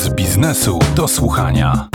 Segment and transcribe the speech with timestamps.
[0.00, 1.88] Puls biznesu do słuchania.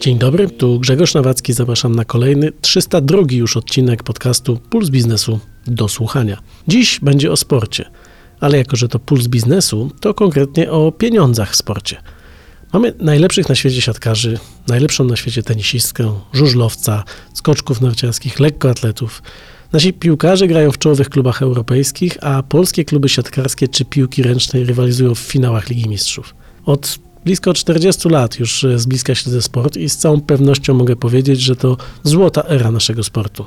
[0.00, 1.52] Dzień dobry, tu Grzegorz Nawacki.
[1.52, 6.38] Zapraszam na kolejny 302 już odcinek podcastu Puls biznesu do słuchania.
[6.68, 7.90] Dziś będzie o sporcie,
[8.40, 11.96] ale jako że to puls biznesu, to konkretnie o pieniądzach w sporcie.
[12.72, 19.22] Mamy najlepszych na świecie siatkarzy, najlepszą na świecie tenisistkę, żużlowca, skoczków narciarskich, lekkoatletów.
[19.72, 25.14] Nasi piłkarze grają w czołowych klubach europejskich, a polskie kluby siatkarskie czy piłki ręcznej rywalizują
[25.14, 26.34] w finałach Ligi Mistrzów.
[26.64, 31.40] Od blisko 40 lat już z bliska śledzę sport i z całą pewnością mogę powiedzieć,
[31.40, 33.46] że to złota era naszego sportu.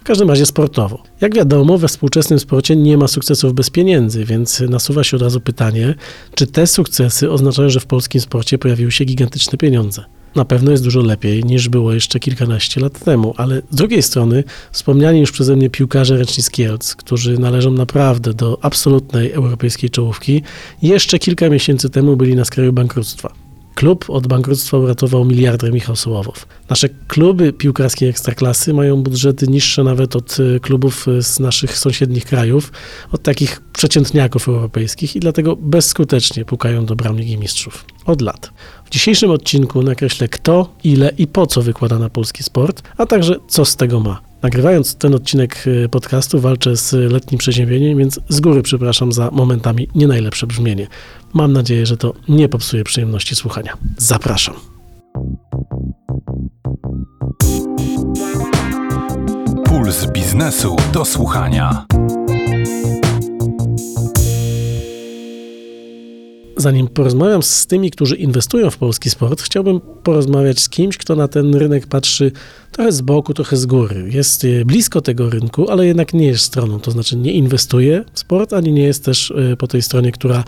[0.00, 1.02] W każdym razie sportowo.
[1.20, 5.40] Jak wiadomo, we współczesnym sporcie nie ma sukcesów bez pieniędzy, więc nasuwa się od razu
[5.40, 5.94] pytanie,
[6.34, 10.04] czy te sukcesy oznaczają, że w polskim sporcie pojawiły się gigantyczne pieniądze.
[10.36, 14.44] Na pewno jest dużo lepiej niż było jeszcze kilkanaście lat temu, ale z drugiej strony
[14.72, 20.42] wspomniani już przeze mnie piłkarze ręczni z Kielc, którzy należą naprawdę do absolutnej europejskiej czołówki,
[20.82, 23.32] jeszcze kilka miesięcy temu byli na skraju bankructwa.
[23.74, 26.46] Klub od bankructwa uratował miliarder Michał Sołowow.
[26.70, 32.24] Nasze kluby piłkarskie ekstraklasy mają budżety niższe nawet od e, klubów e, z naszych sąsiednich
[32.24, 32.72] krajów,
[33.12, 37.84] od takich przeciętniaków europejskich i dlatego bezskutecznie pukają do bram Mistrzów.
[38.10, 38.50] Od lat.
[38.84, 43.36] W dzisiejszym odcinku nakreślę kto, ile i po co wykłada na polski sport, a także
[43.48, 44.20] co z tego ma.
[44.42, 49.88] Nagrywając ten odcinek e, podcastu walczę z letnim przeziębieniem, więc z góry przepraszam za momentami
[49.94, 50.86] nie najlepsze brzmienie.
[51.32, 53.76] Mam nadzieję, że to nie popsuje przyjemności słuchania.
[53.96, 54.54] Zapraszam.
[59.64, 61.86] Puls biznesu do słuchania.
[66.60, 71.28] Zanim porozmawiam z tymi, którzy inwestują w polski sport, chciałbym porozmawiać z kimś, kto na
[71.28, 72.32] ten rynek patrzy
[72.72, 74.08] trochę z boku, trochę z góry.
[74.12, 78.18] Jest e, blisko tego rynku, ale jednak nie jest stroną, to znaczy nie inwestuje w
[78.18, 80.44] sport, ani nie jest też e, po tej stronie, która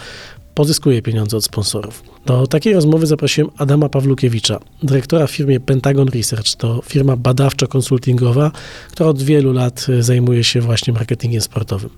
[0.55, 2.03] pozyskuje pieniądze od sponsorów.
[2.27, 6.55] Do takiej rozmowy zaprosiłem Adama Pawlukiewicza, dyrektora w firmie Pentagon Research.
[6.57, 8.51] To firma badawczo-konsultingowa,
[8.93, 11.91] która od wielu lat e, zajmuje się właśnie marketingiem sportowym.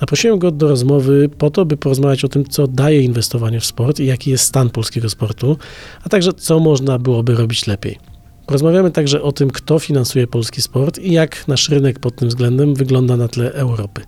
[0.00, 4.00] Zaprosiłem go do rozmowy po to, by porozmawiać o tym, co daje inwestowanie w sport
[4.00, 5.56] i jaki jest stan polskiego sportu,
[6.04, 7.98] a także co można byłoby robić lepiej.
[8.46, 12.74] Porozmawiamy także o tym, kto finansuje polski sport i jak nasz rynek pod tym względem
[12.74, 14.02] wygląda na tle Europy.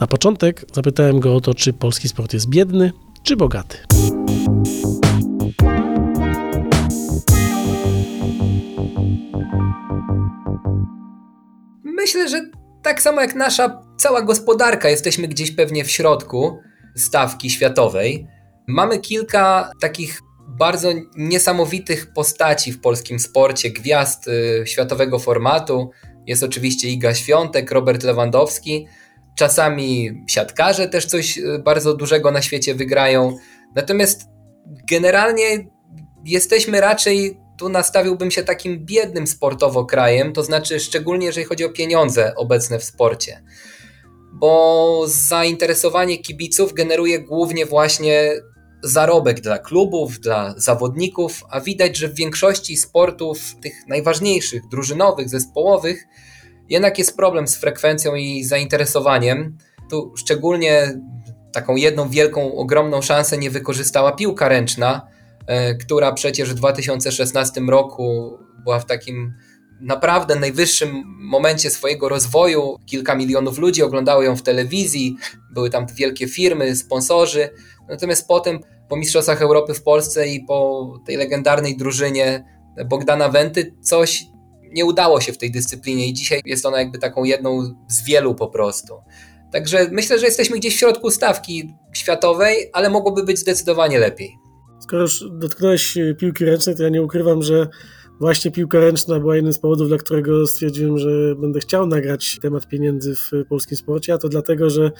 [0.00, 2.92] Na początek zapytałem go o to, czy polski sport jest biedny,
[3.22, 3.78] czy bogaty.
[11.84, 16.58] Myślę, że tak samo jak nasza cała gospodarka, jesteśmy gdzieś pewnie w środku
[16.96, 18.26] stawki światowej.
[18.68, 25.90] Mamy kilka takich bardzo niesamowitych postaci w polskim sporcie, gwiazd y, światowego formatu.
[26.26, 28.86] Jest oczywiście Iga Świątek, Robert Lewandowski.
[29.38, 33.36] Czasami siatkarze też coś y, bardzo dużego na świecie wygrają.
[33.74, 34.24] Natomiast
[34.90, 35.66] generalnie
[36.24, 41.68] jesteśmy raczej tu nastawiłbym się takim biednym sportowo krajem, to znaczy szczególnie jeżeli chodzi o
[41.68, 43.42] pieniądze obecne w sporcie.
[44.32, 48.32] Bo zainteresowanie kibiców generuje głównie właśnie
[48.82, 56.04] zarobek dla klubów, dla zawodników, a widać, że w większości sportów, tych najważniejszych, drużynowych, zespołowych,
[56.68, 59.58] jednak jest problem z frekwencją i zainteresowaniem.
[59.90, 61.00] Tu szczególnie
[61.52, 65.13] taką jedną wielką, ogromną szansę nie wykorzystała piłka ręczna,
[65.80, 69.34] która przecież w 2016 roku była w takim
[69.80, 72.76] naprawdę najwyższym momencie swojego rozwoju.
[72.86, 75.16] Kilka milionów ludzi oglądało ją w telewizji,
[75.50, 77.48] były tam wielkie firmy, sponsorzy.
[77.88, 82.44] Natomiast potem, po Mistrzostwach Europy w Polsce i po tej legendarnej drużynie
[82.86, 84.24] Bogdana Wenty, coś
[84.72, 88.34] nie udało się w tej dyscyplinie i dzisiaj jest ona jakby taką jedną z wielu
[88.34, 88.94] po prostu.
[89.52, 94.43] Także myślę, że jesteśmy gdzieś w środku stawki światowej, ale mogłoby być zdecydowanie lepiej.
[94.84, 97.68] Skoro już dotknąłeś e, piłki ręcznej, to ja nie ukrywam, że
[98.20, 102.68] właśnie piłka ręczna była jednym z powodów, dla którego stwierdziłem, że będę chciał nagrać temat
[102.68, 104.90] pieniędzy w polskim sporcie, a to dlatego, że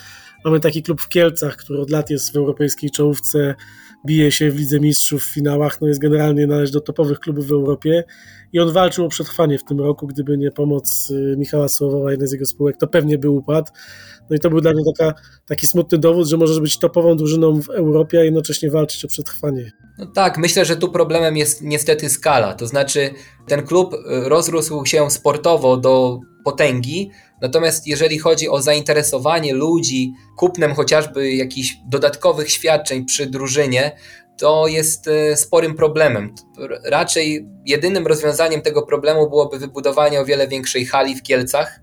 [0.45, 3.55] mamy taki klub w Kielcach, który od lat jest w europejskiej czołówce,
[4.07, 7.53] bije się w Lidze Mistrzów w finałach, no jest generalnie należy do topowych klubów w
[7.53, 8.05] Europie
[8.55, 12.29] i on walczył o przetrwanie w tym roku, gdyby nie pomoc e, Michała Słowowa, jednej
[12.29, 13.73] z jego spółek, to pewnie by upadł.
[14.31, 17.63] No i to był dla mnie taka, taki smutny dowód, że możesz być topową drużyną
[17.63, 19.73] w Europie, a jednocześnie walczyć o przetrwanie.
[19.99, 22.55] No tak, myślę, że tu problemem jest niestety skala.
[22.55, 23.11] To znaczy,
[23.47, 23.99] ten klub y,
[24.29, 27.11] rozrósł się sportowo do potęgi,
[27.43, 33.97] natomiast jeżeli chodzi o zainteresowanie ludzi kupnem chociażby jakichś dodatkowych świadczeń przy drużynie,
[34.39, 36.35] to jest y, sporym problemem.
[36.85, 41.81] Raczej jedynym rozwiązaniem tego problemu byłoby wybudowanie o wiele większej hali w Kielcach,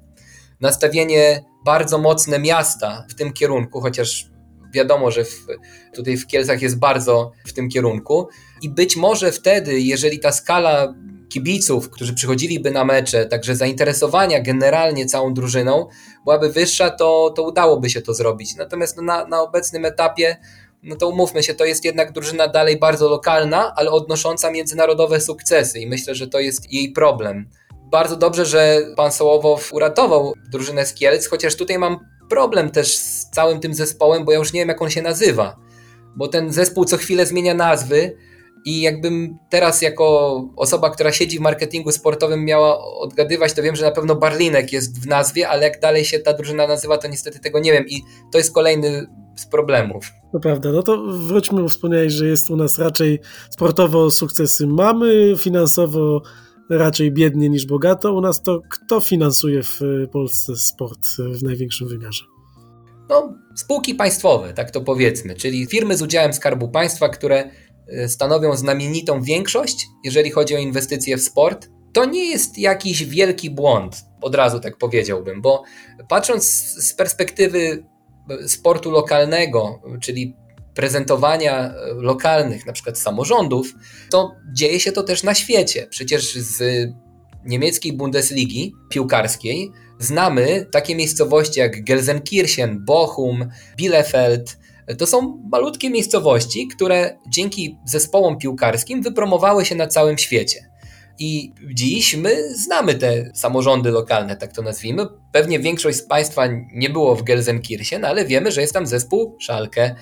[0.61, 4.31] nastawienie bardzo mocne miasta w tym kierunku, chociaż
[4.73, 5.45] wiadomo, że w,
[5.93, 8.27] tutaj w Kielcach jest bardzo w tym kierunku.
[8.61, 10.93] I być może wtedy, jeżeli ta skala
[11.29, 15.87] kibiców, którzy przychodziliby na mecze, także zainteresowania generalnie całą drużyną
[16.23, 18.55] byłaby wyższa, to, to udałoby się to zrobić.
[18.55, 20.37] Natomiast no, na, na obecnym etapie,
[20.83, 25.79] no to umówmy się, to jest jednak drużyna dalej bardzo lokalna, ale odnosząca międzynarodowe sukcesy
[25.79, 27.49] i myślę, że to jest jej problem.
[27.91, 31.97] Bardzo dobrze, że pan Sołowow uratował drużynę z Kielc, chociaż tutaj mam
[32.29, 35.55] problem też z całym tym zespołem, bo ja już nie wiem jak on się nazywa,
[36.15, 38.17] bo ten zespół co chwilę zmienia nazwy,
[38.65, 43.85] i jakbym teraz jako osoba, która siedzi w marketingu sportowym miała odgadywać, to wiem, że
[43.85, 47.39] na pewno Barlinek jest w nazwie, ale jak dalej się ta drużyna nazywa, to niestety
[47.39, 48.01] tego nie wiem i
[48.31, 50.11] to jest kolejny z problemów.
[50.31, 53.19] To prawda, no to wróćmy, bo wspomniałeś, że jest u nas raczej
[53.49, 56.21] sportowo sukcesy mamy, finansowo
[56.69, 58.13] raczej biednie niż bogato.
[58.13, 59.79] U nas to kto finansuje w
[60.11, 62.25] Polsce sport w największym wymiarze?
[63.09, 67.49] No, spółki państwowe, tak to powiedzmy, czyli firmy z udziałem Skarbu Państwa, które
[67.93, 73.49] Y, stanowią znamienitą większość, jeżeli chodzi o inwestycje w sport, to nie jest jakiś wielki
[73.49, 75.63] błąd, od razu tak powiedziałbym, bo
[76.09, 76.43] patrząc
[76.83, 77.85] z perspektywy
[78.47, 80.35] sportu lokalnego, czyli
[80.73, 83.73] prezentowania y, lokalnych, na przykład samorządów,
[84.09, 85.87] to dzieje się to też na świecie.
[85.89, 86.89] Przecież z
[87.45, 94.57] niemieckiej Bundesligi piłkarskiej znamy takie miejscowości jak Gelsenkirchen, Bochum, Bielefeld,
[94.97, 100.70] to są malutkie miejscowości, które dzięki zespołom piłkarskim wypromowały się na całym świecie.
[101.19, 105.07] I dziś my znamy te samorządy lokalne, tak to nazwijmy.
[105.31, 106.43] Pewnie większość z Państwa
[106.73, 109.95] nie było w Gelsenkirchen, ale wiemy, że jest tam zespół Szalkę.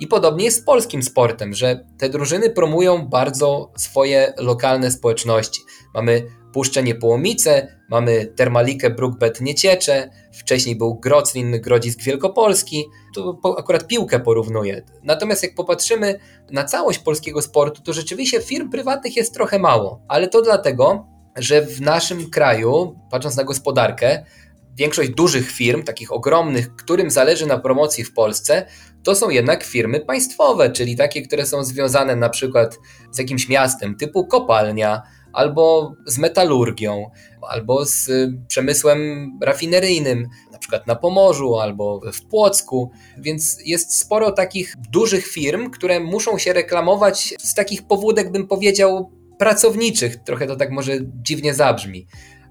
[0.00, 5.62] I podobnie jest z polskim sportem, że te drużyny promują bardzo swoje lokalne społeczności.
[5.94, 12.84] Mamy Puszczę Niepołomice, mamy Termalikę Brookbet Nieciecze, wcześniej był Groclin Grodzisk Wielkopolski,
[13.14, 14.82] tu akurat piłkę porównuję.
[15.02, 16.18] Natomiast jak popatrzymy
[16.50, 21.06] na całość polskiego sportu, to rzeczywiście firm prywatnych jest trochę mało, ale to dlatego,
[21.36, 24.24] że w naszym kraju, patrząc na gospodarkę,
[24.74, 28.66] większość dużych firm, takich ogromnych, którym zależy na promocji w Polsce,
[29.04, 32.78] to są jednak firmy państwowe, czyli takie, które są związane na przykład
[33.12, 35.02] z jakimś miastem typu kopalnia,
[35.34, 37.10] albo z metalurgią,
[37.48, 42.90] albo z y, przemysłem rafineryjnym, na przykład na Pomorzu albo w Płocku.
[43.18, 49.10] Więc jest sporo takich dużych firm, które muszą się reklamować z takich powódek, bym powiedział,
[49.38, 50.16] pracowniczych.
[50.16, 50.92] Trochę to tak może
[51.22, 52.06] dziwnie zabrzmi.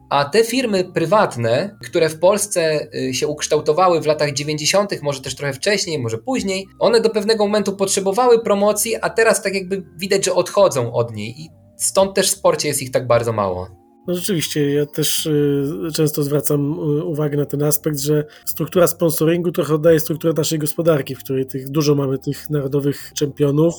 [0.10, 5.36] A te firmy prywatne, które w Polsce y, się ukształtowały w latach 90., może też
[5.36, 10.26] trochę wcześniej, może później, one do pewnego momentu potrzebowały promocji, a teraz tak jakby widać,
[10.26, 11.42] że odchodzą od niej.
[11.42, 13.84] I Stąd też w sporcie jest ich tak bardzo mało.
[14.08, 19.52] No rzeczywiście, ja też y, często zwracam y, uwagę na ten aspekt, że struktura sponsoringu
[19.52, 23.74] trochę oddaje strukturę naszej gospodarki, w której tych, dużo mamy tych narodowych czempionów.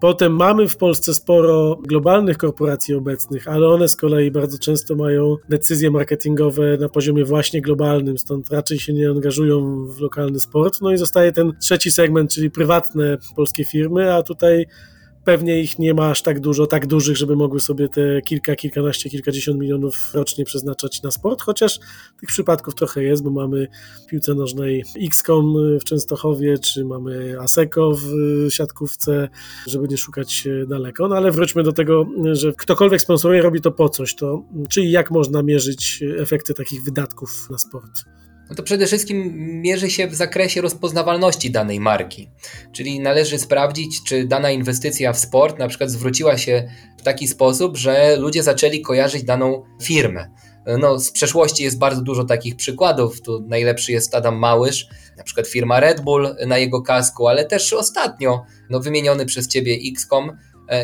[0.00, 5.36] Potem mamy w Polsce sporo globalnych korporacji obecnych, ale one z kolei bardzo często mają
[5.48, 10.80] decyzje marketingowe na poziomie właśnie globalnym, stąd raczej się nie angażują w lokalny sport.
[10.80, 14.66] No i zostaje ten trzeci segment, czyli prywatne polskie firmy, a tutaj
[15.24, 19.10] Pewnie ich nie ma aż tak dużo, tak dużych, żeby mogły sobie te kilka, kilkanaście,
[19.10, 21.78] kilkadziesiąt milionów rocznie przeznaczać na sport, chociaż
[22.20, 23.68] tych przypadków trochę jest, bo mamy
[24.06, 28.10] w piłce nożnej XCOM w Częstochowie, czy mamy ASECO w
[28.50, 29.28] siatkówce,
[29.66, 31.08] żeby nie szukać daleko.
[31.08, 34.14] No ale wróćmy do tego, że ktokolwiek sponsoruje, robi to po coś.
[34.14, 38.04] To czy i jak można mierzyć efekty takich wydatków na sport?
[38.50, 39.32] No to przede wszystkim
[39.62, 42.30] mierzy się w zakresie rozpoznawalności danej marki.
[42.72, 47.76] Czyli należy sprawdzić, czy dana inwestycja w sport na przykład zwróciła się w taki sposób,
[47.76, 50.30] że ludzie zaczęli kojarzyć daną firmę.
[50.78, 53.20] No, z przeszłości jest bardzo dużo takich przykładów.
[53.20, 54.86] Tu najlepszy jest Adam Małysz,
[55.16, 59.78] na przykład firma Red Bull na jego kasku, ale też ostatnio no, wymieniony przez ciebie
[59.92, 60.36] XCOM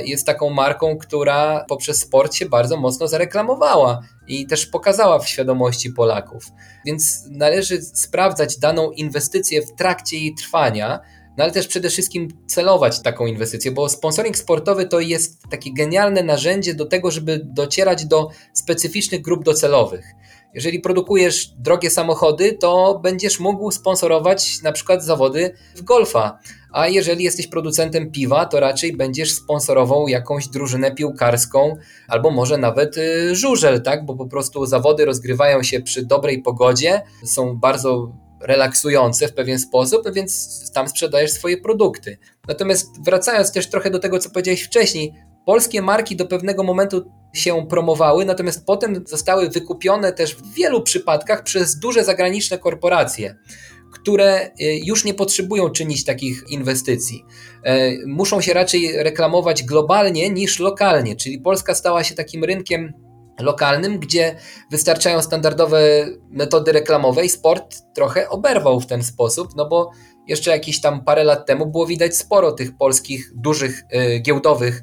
[0.04, 5.90] jest taką marką, która poprzez sport się bardzo mocno zareklamowała i też pokazała w świadomości
[5.90, 6.44] Polaków.
[6.86, 11.00] Więc należy sprawdzać daną inwestycję w trakcie jej trwania,
[11.36, 16.22] no ale też przede wszystkim celować taką inwestycję, bo sponsoring sportowy to jest takie genialne
[16.22, 20.04] narzędzie do tego, żeby docierać do specyficznych grup docelowych.
[20.54, 26.38] Jeżeli produkujesz drogie samochody, to będziesz mógł sponsorować na przykład zawody w golfa
[26.72, 31.76] a jeżeli jesteś producentem piwa, to raczej będziesz sponsorował jakąś drużynę piłkarską,
[32.08, 34.06] albo może nawet y, żużel, tak?
[34.06, 40.02] Bo po prostu zawody rozgrywają się przy dobrej pogodzie, są bardzo relaksujące w pewien sposób,
[40.14, 42.18] więc tam sprzedajesz swoje produkty.
[42.48, 45.14] Natomiast wracając też trochę do tego, co powiedziałeś wcześniej,
[45.46, 51.42] polskie marki do pewnego momentu się promowały, natomiast potem zostały wykupione też w wielu przypadkach
[51.42, 53.34] przez duże zagraniczne korporacje
[53.92, 57.24] które y, już nie potrzebują czynić takich inwestycji.
[57.64, 62.92] E, muszą się raczej reklamować globalnie niż lokalnie, czyli Polska stała się takim rynkiem
[63.40, 64.36] lokalnym, gdzie
[64.70, 69.90] wystarczają standardowe metody reklamowe i sport trochę oberwał w ten sposób, no bo
[70.26, 74.82] jeszcze jakieś tam parę lat temu było widać sporo tych polskich dużych y, giełdowych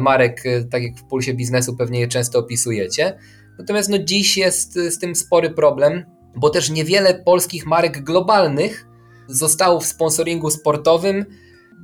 [0.00, 3.18] marek, y, tak jak w pulsie biznesu pewnie je często opisujecie.
[3.58, 6.04] Natomiast no dziś jest z tym spory problem,
[6.36, 8.86] bo też niewiele polskich marek globalnych
[9.28, 11.24] zostało w sponsoringu sportowym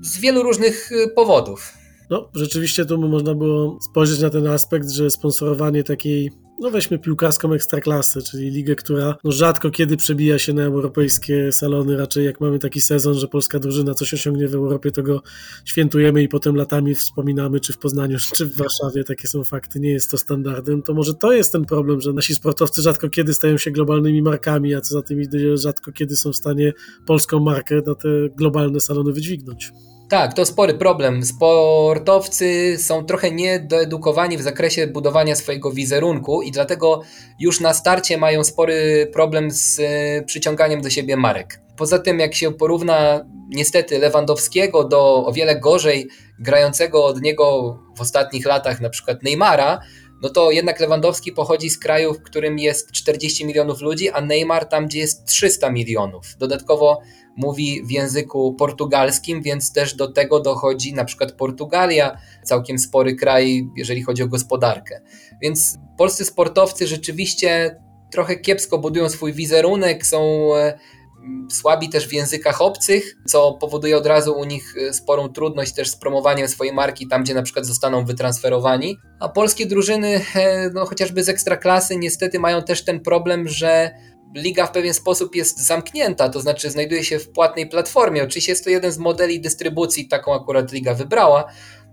[0.02, 1.72] z wielu różnych powodów.
[2.10, 6.30] No, rzeczywiście tu można było spojrzeć na ten aspekt, że sponsorowanie takiej,
[6.62, 11.96] no weźmy piłkarską ekstraklasę, czyli ligę, która no rzadko kiedy przebija się na europejskie salony,
[11.96, 15.22] raczej jak mamy taki sezon, że polska drużyna coś osiągnie w Europie, to go
[15.64, 19.90] świętujemy i potem latami wspominamy, czy w Poznaniu, czy w Warszawie, takie są fakty, nie
[19.90, 23.58] jest to standardem, to może to jest ten problem, że nasi sportowcy rzadko kiedy stają
[23.58, 26.72] się globalnymi markami, a co za tym idzie, rzadko kiedy są w stanie
[27.06, 29.72] polską markę na te globalne salony wydźwignąć.
[30.12, 31.24] Tak, to spory problem.
[31.24, 37.00] Sportowcy są trochę niedoedukowani w zakresie budowania swojego wizerunku i dlatego
[37.40, 41.60] już na starcie mają spory problem z e, przyciąganiem do siebie marek.
[41.76, 48.00] Poza tym, jak się porówna niestety Lewandowskiego do o wiele gorzej grającego od niego w
[48.00, 49.80] ostatnich latach, na przykład Neymara,
[50.22, 54.64] no to jednak Lewandowski pochodzi z kraju, w którym jest 40 milionów ludzi, a Neymar
[54.64, 56.24] tam, gdzie jest 300 milionów.
[56.38, 57.00] Dodatkowo
[57.36, 63.68] mówi w języku portugalskim, więc też do tego dochodzi na przykład Portugalia, całkiem spory kraj,
[63.76, 65.00] jeżeli chodzi o gospodarkę.
[65.42, 67.76] Więc polscy sportowcy rzeczywiście
[68.12, 70.78] trochę kiepsko budują swój wizerunek, są e,
[71.50, 75.90] słabi też w językach obcych, co powoduje od razu u nich e, sporą trudność też
[75.90, 78.98] z promowaniem swojej marki tam, gdzie na przykład zostaną wytransferowani.
[79.20, 83.90] A polskie drużyny, e, no chociażby z ekstraklasy, niestety mają też ten problem, że
[84.34, 88.22] liga w pewien sposób jest zamknięta, to znaczy znajduje się w płatnej platformie.
[88.22, 91.44] Oczywiście jest to jeden z modeli dystrybucji, taką akurat liga wybrała.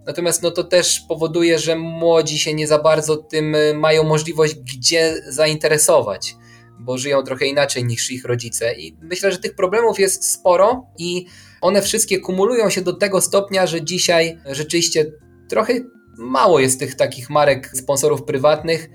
[0.06, 4.56] Natomiast no to też powoduje, że młodzi się nie za bardzo tym y, mają możliwość
[4.56, 6.36] gdzie zainteresować,
[6.80, 8.74] bo żyją trochę inaczej niż ich rodzice.
[8.74, 11.26] I myślę, że tych problemów jest sporo i
[11.62, 15.12] one wszystkie kumulują się do tego stopnia, że dzisiaj rzeczywiście
[15.50, 15.74] trochę
[16.18, 18.90] mało jest tych takich marek sponsorów prywatnych,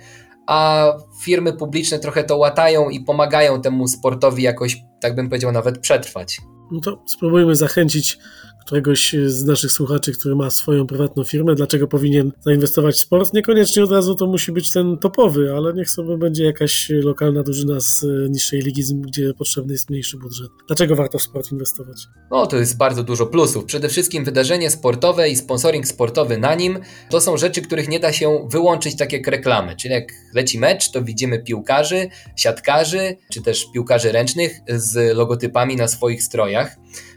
[0.46, 0.86] a
[1.20, 6.40] firmy publiczne trochę to łatają i pomagają temu sportowi jakoś, tak bym powiedział, nawet przetrwać.
[6.70, 8.18] No to spróbujmy zachęcić
[8.66, 13.34] któregoś z naszych słuchaczy, który ma swoją prywatną firmę, dlaczego powinien zainwestować w sport.
[13.34, 17.80] Niekoniecznie od razu to musi być ten topowy, ale niech sobie będzie jakaś lokalna drużyna
[17.80, 20.50] z niższej ligi, gdzie potrzebny jest mniejszy budżet.
[20.66, 21.96] Dlaczego warto w sport inwestować?
[22.30, 23.64] No, to jest bardzo dużo plusów.
[23.64, 26.78] Przede wszystkim wydarzenie sportowe i sponsoring sportowy na nim
[27.10, 29.76] to są rzeczy, których nie da się wyłączyć tak jak reklamy.
[29.76, 30.04] Czyli jak
[30.34, 36.76] leci mecz, to widzimy piłkarzy, siatkarzy, czy też piłkarzy ręcznych z logotypami na swoich strojach.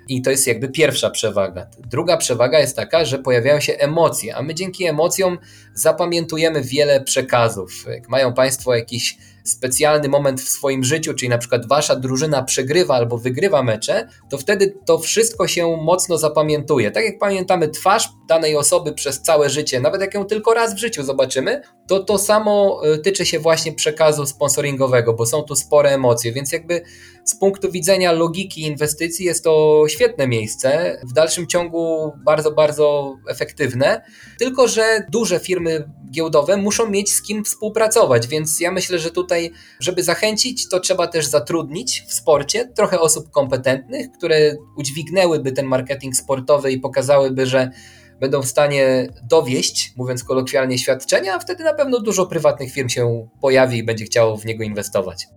[0.10, 1.68] I to jest jakby pierwsza przewaga.
[1.80, 5.38] Druga przewaga jest taka, że pojawiają się emocje, a my dzięki emocjom
[5.74, 7.86] zapamiętujemy wiele przekazów.
[7.88, 9.18] Jak mają Państwo jakiś
[9.50, 14.38] specjalny moment w swoim życiu, czyli na przykład wasza drużyna przegrywa albo wygrywa mecze, to
[14.38, 16.92] wtedy to wszystko się mocno zapamiętuje.
[16.92, 20.78] Tak jak pamiętamy twarz danej osoby przez całe życie, nawet jak ją tylko raz w
[20.78, 25.90] życiu zobaczymy, to to samo y, tyczy się właśnie przekazu sponsoringowego, bo są tu spore
[25.90, 26.82] emocje, więc jakby
[27.28, 34.02] z punktu widzenia logiki inwestycji jest to świetne miejsce, w dalszym ciągu bardzo, bardzo efektywne,
[34.40, 39.52] tylko że duże firmy giełdowe muszą mieć z kim współpracować, więc ja myślę, że tutaj,
[39.80, 46.16] żeby zachęcić, to trzeba też zatrudnić w sporcie trochę osób kompetentnych, które udźwignęłyby ten marketing
[46.16, 47.72] sportowy i pokazałyby, że
[48.20, 53.28] będą w stanie dowieść, mówiąc kolokwialnie, świadczenia, a wtedy na pewno dużo prywatnych firm się
[53.42, 55.28] pojawi i będzie chciało w niego inwestować.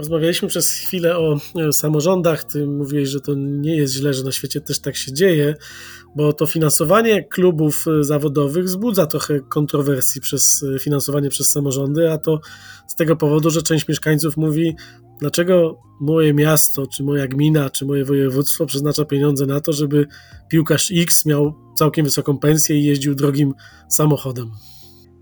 [0.00, 1.38] Rozmawialiśmy przez chwilę o
[1.72, 2.44] samorządach.
[2.44, 5.54] Ty mówiłeś, że to nie jest źle, że na świecie też tak się dzieje,
[6.16, 12.40] bo to finansowanie klubów zawodowych wzbudza trochę kontrowersji przez finansowanie przez samorządy, a to
[12.86, 14.76] z tego powodu, że część mieszkańców mówi,
[15.20, 20.06] dlaczego moje miasto, czy moja gmina, czy moje województwo przeznacza pieniądze na to, żeby
[20.50, 23.54] piłkarz X miał całkiem wysoką pensję i jeździł drogim
[23.88, 24.50] samochodem.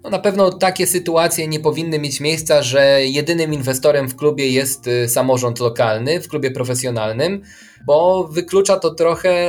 [0.04, 4.86] No na pewno takie sytuacje nie powinny mieć miejsca, że jedynym inwestorem w klubie jest
[4.86, 7.42] y, samorząd lokalny, w klubie profesjonalnym,
[7.86, 9.48] bo wyklucza to trochę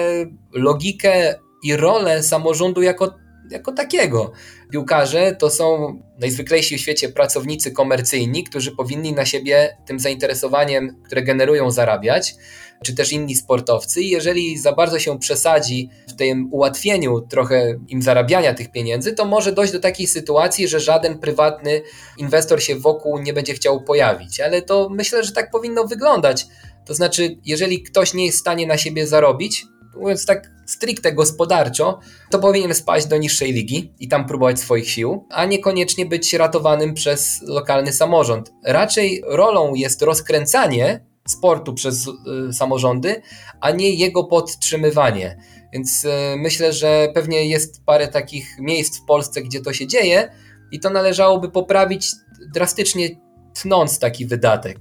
[0.52, 3.14] logikę i rolę samorządu jako
[3.52, 4.32] jako takiego.
[4.72, 11.22] Piłkarze to są najzwyklejsi w świecie pracownicy komercyjni, którzy powinni na siebie tym zainteresowaniem, które
[11.22, 12.36] generują, zarabiać,
[12.84, 14.04] czy też inni sportowcy.
[14.04, 19.52] Jeżeli za bardzo się przesadzi w tym ułatwieniu trochę im zarabiania tych pieniędzy, to może
[19.52, 21.82] dojść do takiej sytuacji, że żaden prywatny
[22.18, 24.40] inwestor się wokół nie będzie chciał pojawić.
[24.40, 26.48] Ale to myślę, że tak powinno wyglądać.
[26.86, 32.00] To znaczy, jeżeli ktoś nie jest w stanie na siebie zarobić, mówiąc tak stricte gospodarczo,
[32.30, 36.94] to powinien spaść do niższej ligi i tam próbować swoich sił, a niekoniecznie być ratowanym
[36.94, 38.52] przez lokalny samorząd.
[38.66, 43.22] Raczej rolą jest rozkręcanie sportu przez y, samorządy,
[43.62, 45.38] a nie jego podtrzymywanie.
[45.74, 50.32] Więc y, myślę, że pewnie jest parę takich miejsc w Polsce, gdzie to się dzieje
[50.72, 52.12] i to należałoby poprawić
[52.54, 53.10] drastycznie
[53.62, 54.78] tnąc taki wydatek.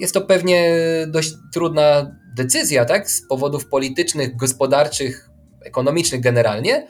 [0.00, 0.76] Jest to pewnie
[1.08, 5.30] dość trudna decyzja, tak, z powodów politycznych, gospodarczych,
[5.64, 6.86] ekonomicznych generalnie,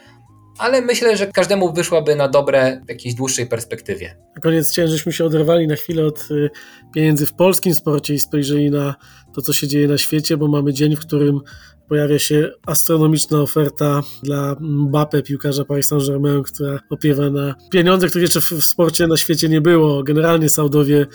[0.62, 4.16] ale myślę, że każdemu wyszłaby na dobre w jakiejś dłuższej perspektywie.
[4.34, 6.50] Na koniec chciałem, żeśmy się oderwali na chwilę od y,
[6.94, 8.94] pieniędzy w polskim sporcie i spojrzeli na
[9.34, 11.40] to, co się dzieje na świecie, bo mamy dzień, w którym
[11.88, 18.40] pojawia się astronomiczna oferta dla Mbappe, piłkarza Paris Saint-Germain, która opiewa na pieniądze, których jeszcze
[18.40, 20.02] w sporcie na świecie nie było.
[20.02, 21.06] Generalnie Saudowie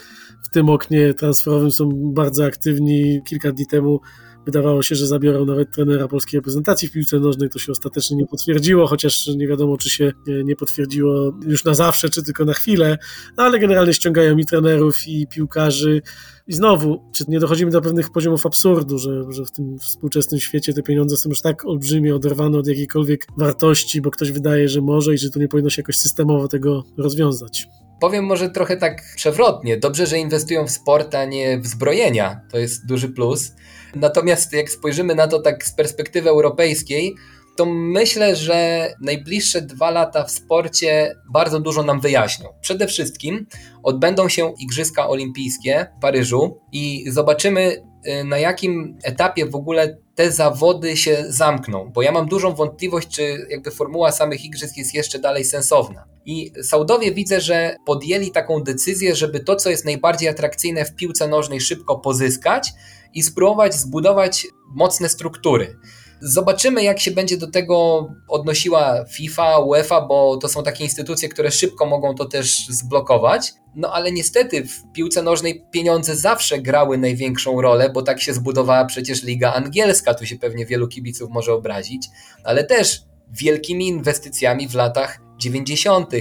[0.43, 3.21] w tym oknie transferowym są bardzo aktywni.
[3.29, 3.99] Kilka dni temu
[4.47, 7.49] wydawało się, że zabiorą nawet trenera polskiej reprezentacji w piłce nożnej.
[7.49, 10.11] To się ostatecznie nie potwierdziło, chociaż nie wiadomo, czy się
[10.43, 12.97] nie potwierdziło już na zawsze, czy tylko na chwilę,
[13.37, 16.01] no, ale generalnie ściągają i trenerów, i piłkarzy.
[16.47, 20.73] I znowu, czy nie dochodzimy do pewnych poziomów absurdu, że, że w tym współczesnym świecie
[20.73, 25.13] te pieniądze są już tak olbrzymie, oderwane od jakiejkolwiek wartości, bo ktoś wydaje, że może
[25.13, 27.67] i że to nie powinno się jakoś systemowo tego rozwiązać.
[28.01, 29.77] Powiem może trochę tak przewrotnie.
[29.77, 32.41] Dobrze, że inwestują w sport, a nie w zbrojenia.
[32.51, 33.51] To jest duży plus.
[33.95, 37.15] Natomiast jak spojrzymy na to tak z perspektywy europejskiej,
[37.55, 42.49] to myślę, że najbliższe dwa lata w sporcie bardzo dużo nam wyjaśnią.
[42.61, 43.47] Przede wszystkim
[43.83, 47.83] odbędą się Igrzyska Olimpijskie w Paryżu i zobaczymy,
[48.25, 53.47] na jakim etapie w ogóle te zawody się zamkną, bo ja mam dużą wątpliwość, czy
[53.49, 56.05] jakby formuła samych igrzysk jest jeszcze dalej sensowna.
[56.25, 61.27] I Saudowie widzę, że podjęli taką decyzję, żeby to, co jest najbardziej atrakcyjne w piłce
[61.27, 62.73] nożnej, szybko pozyskać
[63.13, 65.77] i spróbować zbudować mocne struktury.
[66.21, 71.51] Zobaczymy, jak się będzie do tego odnosiła FIFA, UEFA, bo to są takie instytucje, które
[71.51, 73.53] szybko mogą to też zblokować.
[73.75, 78.85] No ale niestety w piłce nożnej pieniądze zawsze grały największą rolę, bo tak się zbudowała
[78.85, 80.13] przecież Liga Angielska.
[80.13, 82.07] Tu się pewnie wielu kibiców może obrazić,
[82.43, 83.01] ale też
[83.31, 86.11] wielkimi inwestycjami w latach 90.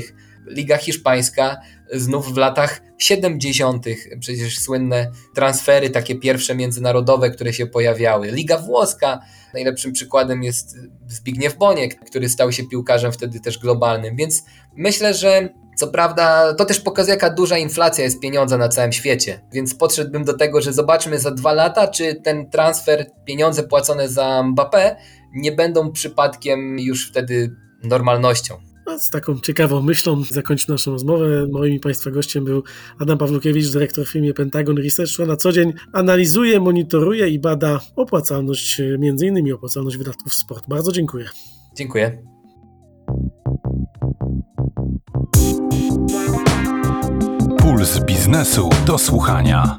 [0.46, 1.60] Liga Hiszpańska
[1.92, 3.86] znów w latach 70.
[4.20, 8.30] Przecież słynne transfery, takie pierwsze międzynarodowe, które się pojawiały.
[8.30, 9.20] Liga Włoska,
[9.56, 14.16] najlepszym przykładem jest Zbigniew Boniek, który stał się piłkarzem wtedy też globalnym.
[14.16, 14.44] Więc
[14.76, 19.40] myślę, że co prawda, to też pokazuje, jaka duża inflacja jest pieniądza na całym świecie.
[19.52, 24.44] Więc podszedłbym do tego, że zobaczmy za dwa lata, czy ten transfer, pieniądze płacone za
[24.44, 24.96] Mbappé
[25.34, 27.50] nie będą przypadkiem już wtedy
[27.84, 28.65] normalnością.
[28.86, 31.46] No, z taką ciekawą myślą zakończę naszą rozmowę.
[31.50, 32.62] Moim i Państwa gościem był
[32.98, 37.80] Adam Pawlukiewicz, dyrektor w firmie Pentagon Research, która na co dzień analizuje, monitoruje i bada
[37.96, 40.68] opłacalność, między innymi opłacalność wydatków w sport.
[40.68, 41.28] Bardzo dziękuję.
[41.76, 42.22] Dziękuję.
[47.58, 49.78] Puls biznesu do słuchania.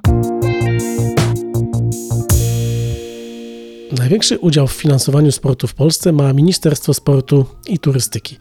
[3.98, 8.38] Największy udział w finansowaniu sportu w Polsce ma Ministerstwo Sportu i Turystyki.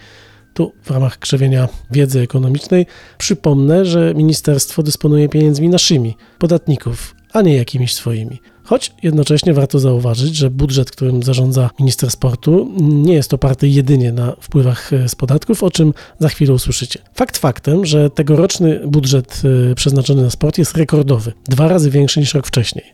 [0.57, 2.87] Tu w ramach krzewienia wiedzy ekonomicznej
[3.19, 8.41] przypomnę, że ministerstwo dysponuje pieniędzmi naszymi, podatników, a nie jakimiś swoimi.
[8.65, 14.33] Choć jednocześnie warto zauważyć, że budżet, którym zarządza minister sportu, nie jest oparty jedynie na
[14.41, 16.99] wpływach z podatków, o czym za chwilę usłyszycie.
[17.15, 22.35] Fakt faktem, że tegoroczny budżet e, przeznaczony na sport jest rekordowy, dwa razy większy niż
[22.35, 22.85] rok wcześniej.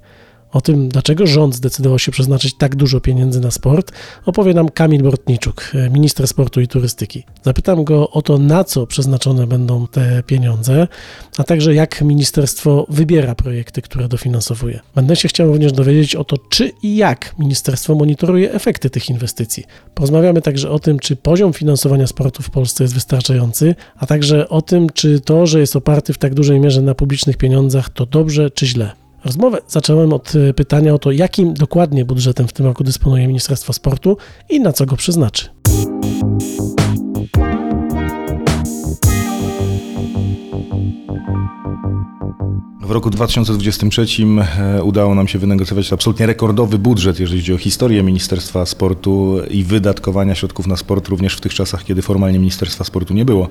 [0.53, 3.93] O tym, dlaczego rząd zdecydował się przeznaczyć tak dużo pieniędzy na sport,
[4.27, 7.25] opowie nam Kamil Bortniczuk, minister sportu i turystyki.
[7.43, 10.88] Zapytam go o to, na co przeznaczone będą te pieniądze,
[11.38, 14.81] a także jak ministerstwo wybiera projekty, które dofinansowuje.
[14.95, 19.65] Będę się chciał również dowiedzieć o to, czy i jak ministerstwo monitoruje efekty tych inwestycji.
[19.95, 24.62] Porozmawiamy także o tym, czy poziom finansowania sportu w Polsce jest wystarczający, a także o
[24.62, 28.51] tym, czy to, że jest oparty w tak dużej mierze na publicznych pieniądzach, to dobrze
[28.51, 29.02] czy źle.
[29.24, 33.72] Rozmowę zacząłem od e, pytania o to, jakim dokładnie budżetem w tym roku dysponuje Ministerstwo
[33.72, 34.16] Sportu
[34.48, 35.48] i na co go przeznaczy.
[42.92, 44.07] Roku 2023
[44.59, 49.64] e, udało nam się wynegocjować absolutnie rekordowy budżet, jeżeli chodzi o historię Ministerstwa Sportu i
[49.64, 53.48] wydatkowania środków na sport, również w tych czasach, kiedy formalnie Ministerstwa Sportu nie było,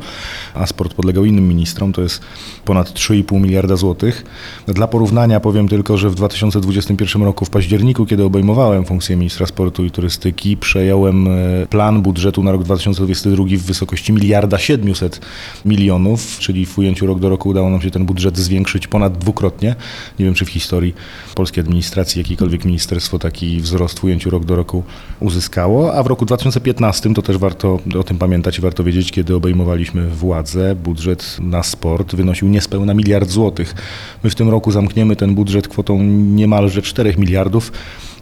[0.53, 1.93] a sport podlegał innym ministrom.
[1.93, 2.21] To jest
[2.65, 4.25] ponad 3,5 miliarda złotych.
[4.67, 9.85] Dla porównania powiem tylko, że w 2021 roku, w październiku, kiedy obejmowałem funkcję ministra sportu
[9.85, 15.21] i turystyki, przejąłem e, plan budżetu na rok 2022 w wysokości miliarda 700
[15.65, 19.75] milionów, czyli w ujęciu rok do roku udało nam się ten budżet zwiększyć ponad dwukrotnie.
[20.19, 20.95] Nie wiem, czy w historii
[21.35, 24.83] polskiej administracji jakiekolwiek ministerstwo taki wzrost w ujęciu rok do roku
[25.19, 29.35] uzyskało, a w roku 2015 to też warto o tym pamiętać i warto wiedzieć, kiedy
[29.35, 33.75] obejmowaliśmy władzę, budżet na sport wynosił niespełna miliard złotych.
[34.23, 37.71] My w tym roku zamkniemy ten budżet kwotą niemalże 4 miliardów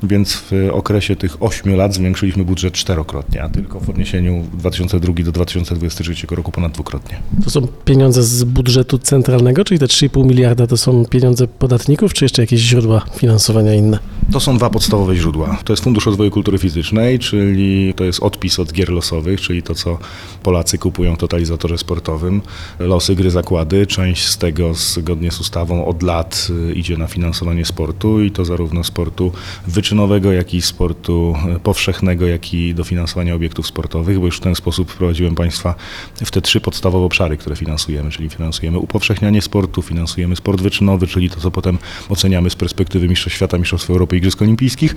[0.04, 5.32] więc w okresie tych 8 lat zwiększyliśmy budżet czterokrotnie, a tylko w odniesieniu 2002 do
[5.32, 7.20] 2023 roku ponad dwukrotnie.
[7.44, 12.26] To są pieniądze z budżetu centralnego, czyli te 3,5 miliarda to są pieniądze podatników, czy
[12.26, 14.00] jeszcze jakieś źródła finansowania inne?
[14.32, 15.58] To są dwa podstawowe źródła.
[15.64, 19.76] To jest Fundusz Rozwoju Kultury Fizycznej, czyli to jest odpis od gier losowych, czyli to,
[19.76, 19.98] co
[20.44, 22.42] Polacy kupują w totalizatorze sportowym.
[22.80, 23.88] Losy, gry, zakłady.
[23.88, 28.46] Część z tego zgodnie z ustawą od lat y, idzie na finansowanie sportu i to
[28.46, 29.32] zarówno sportu
[29.90, 34.92] wyczynowego, jak i sportu powszechnego, jak i dofinansowania obiektów sportowych, bo już w ten sposób
[34.92, 35.76] wprowadziłem Państwa
[36.16, 41.30] w te trzy podstawowe obszary, które finansujemy, czyli finansujemy upowszechnianie sportu, finansujemy sport wyczynowy, czyli
[41.30, 41.78] to, co potem
[42.10, 44.96] oceniamy z perspektywy Mistrzostw Świata, Mistrzostw Europy i Igrzysk Olimpijskich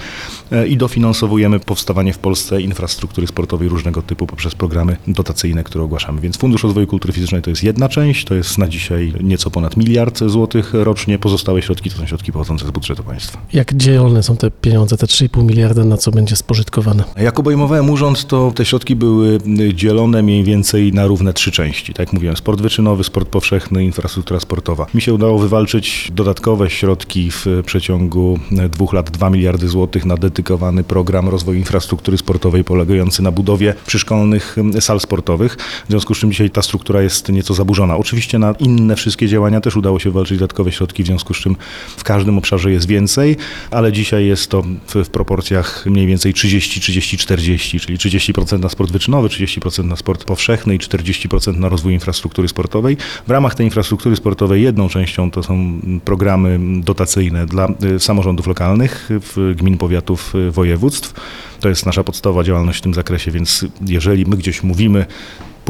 [0.52, 6.20] e, i dofinansowujemy powstawanie w Polsce infrastruktury sportowej różnego typu poprzez programy dotacyjne, które ogłaszamy.
[6.20, 9.76] Więc Fundusz Rozwoju Kultury Fizycznej to jest jedna część, to jest na dzisiaj nieco ponad
[9.76, 11.18] miliard złotych rocznie.
[11.18, 13.40] Pozostałe środki to są środki pochodzące z budżetu państwa.
[13.52, 17.05] Jak dzielone są te pieniądze, te 3,5 miliarda, na co będzie spożytkowane?
[17.16, 19.38] Jak obejmowałem urząd, to te środki były
[19.75, 21.92] dzielone mniej więcej na równe trzy części.
[21.92, 24.87] Tak jak mówiłem, sport wyczynowy, sport powszechny, infrastruktura sportowa.
[24.95, 28.38] Mi się udało wywalczyć dodatkowe środki w przeciągu
[28.71, 34.57] dwóch lat 2 miliardy złotych na dedykowany program rozwoju infrastruktury sportowej polegający na budowie przyszkolnych
[34.81, 35.57] sal sportowych.
[35.87, 37.97] W związku z czym dzisiaj ta struktura jest nieco zaburzona.
[37.97, 41.57] Oczywiście na inne wszystkie działania też udało się wywalczyć dodatkowe środki, w związku z czym
[41.97, 43.37] w każdym obszarze jest więcej,
[43.71, 49.28] ale dzisiaj jest to w, w proporcjach mniej więcej 30-30-40, czyli 30% na sport wyczynowy,
[49.28, 52.96] 30% na sport powszechny i 40% na rozwój infrastruktury sportowej.
[53.26, 59.08] W ramach tej infrastruktury sportowej jedną częścią to są programy dotacyjne dla y, samorządów lokalnych,
[59.56, 61.14] gmin, powiatów, y, województw.
[61.61, 65.06] To jest nasza podstawowa działalność w tym zakresie, więc jeżeli my gdzieś mówimy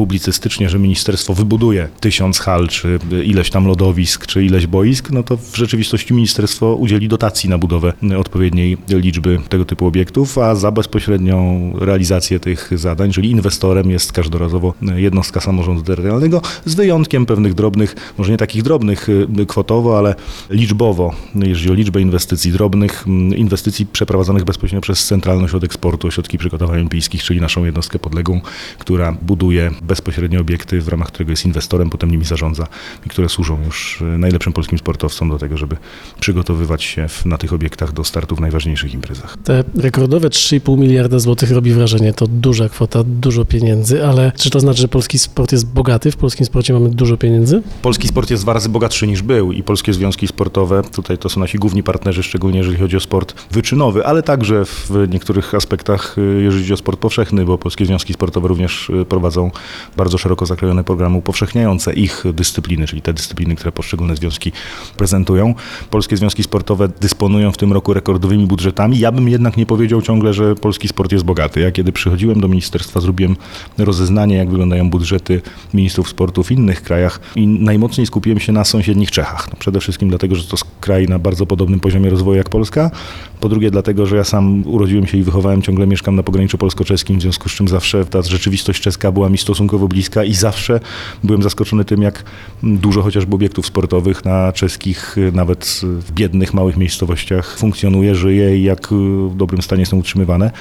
[0.03, 5.37] publicystycznie, że ministerstwo wybuduje tysiąc hal, czy ileś tam lodowisk, czy ileś boisk, no to
[5.37, 11.71] w rzeczywistości ministerstwo udzieli dotacji na budowę odpowiedniej liczby tego typu obiektów, a za bezpośrednią
[11.79, 18.31] realizację tych zadań, czyli inwestorem jest każdorazowo jednostka samorządu terytorialnego, z wyjątkiem pewnych drobnych, może
[18.31, 20.15] nie takich drobnych y, kwotowo, ale
[20.49, 26.37] liczbowo, jeżeli o liczbę inwestycji drobnych, mm, inwestycji przeprowadzonych bezpośrednio przez Centralny Ośrodek Sportu, Ośrodki
[26.37, 28.41] Przygotowań Olimpijskich, czyli naszą jednostkę podległą,
[28.79, 29.92] która buduje bezpośrednio
[30.39, 32.67] obiekty, w ramach którego jest inwestorem, potem nimi zarządza
[33.05, 35.77] i które służą już y, najlepszym polskim sportowcom do tego, żeby
[36.19, 39.37] przygotowywać się w, na tych obiektach do startu w najważniejszych imprezach.
[39.43, 44.59] Te rekordowe 3,5 miliarda złotych robi wrażenie, to duża kwota, dużo pieniędzy, ale czy to
[44.59, 46.11] znaczy, że polski sport jest bogaty?
[46.11, 47.61] W polskim sporcie mamy dużo pieniędzy?
[47.81, 51.39] Polski sport jest dwa razy bogatszy niż był i polskie związki sportowe, tutaj to są
[51.39, 56.41] nasi główni partnerzy, szczególnie jeżeli chodzi o sport wyczynowy, ale także w niektórych aspektach, y,
[56.41, 59.51] jeżeli chodzi o sport powszechny, bo polskie związki sportowe również y, prowadzą
[59.97, 64.51] bardzo szeroko zakrojone programy upowszechniające ich dyscypliny, czyli te dyscypliny, które poszczególne związki
[64.97, 65.55] prezentują.
[65.89, 68.99] Polskie związki sportowe dysponują w tym roku rekordowymi budżetami.
[68.99, 71.59] Ja bym jednak nie powiedział ciągle, że polski sport jest bogaty.
[71.59, 73.35] Ja kiedy przychodziłem do ministerstwa, zrobiłem
[73.77, 75.41] rozeznanie, jak wyglądają budżety
[75.73, 79.47] ministrów sportu w innych krajach i najmocniej skupiłem się na sąsiednich Czechach.
[79.51, 82.91] No przede wszystkim dlatego, że to kraj na bardzo podobnym poziomie rozwoju jak Polska.
[83.39, 87.19] Po drugie dlatego, że ja sam urodziłem się i wychowałem, ciągle mieszkam na pograniczu polsko-czeskim,
[87.19, 90.79] w związku z czym zawsze ta rzeczywistość czeska była mi stosunkowo bliska i zawsze
[91.23, 92.23] byłem zaskoczony tym, jak
[92.63, 98.87] dużo chociażby obiektów sportowych na czeskich, nawet w biednych, małych miejscowościach funkcjonuje, żyje i jak
[99.27, 100.51] w dobrym stanie są utrzymywane,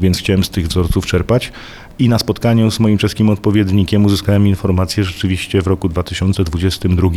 [0.00, 1.52] więc chciałem z tych wzorców czerpać.
[2.02, 7.08] I na spotkaniu z moim czeskim odpowiednikiem uzyskałem informację, że rzeczywiście w roku 2022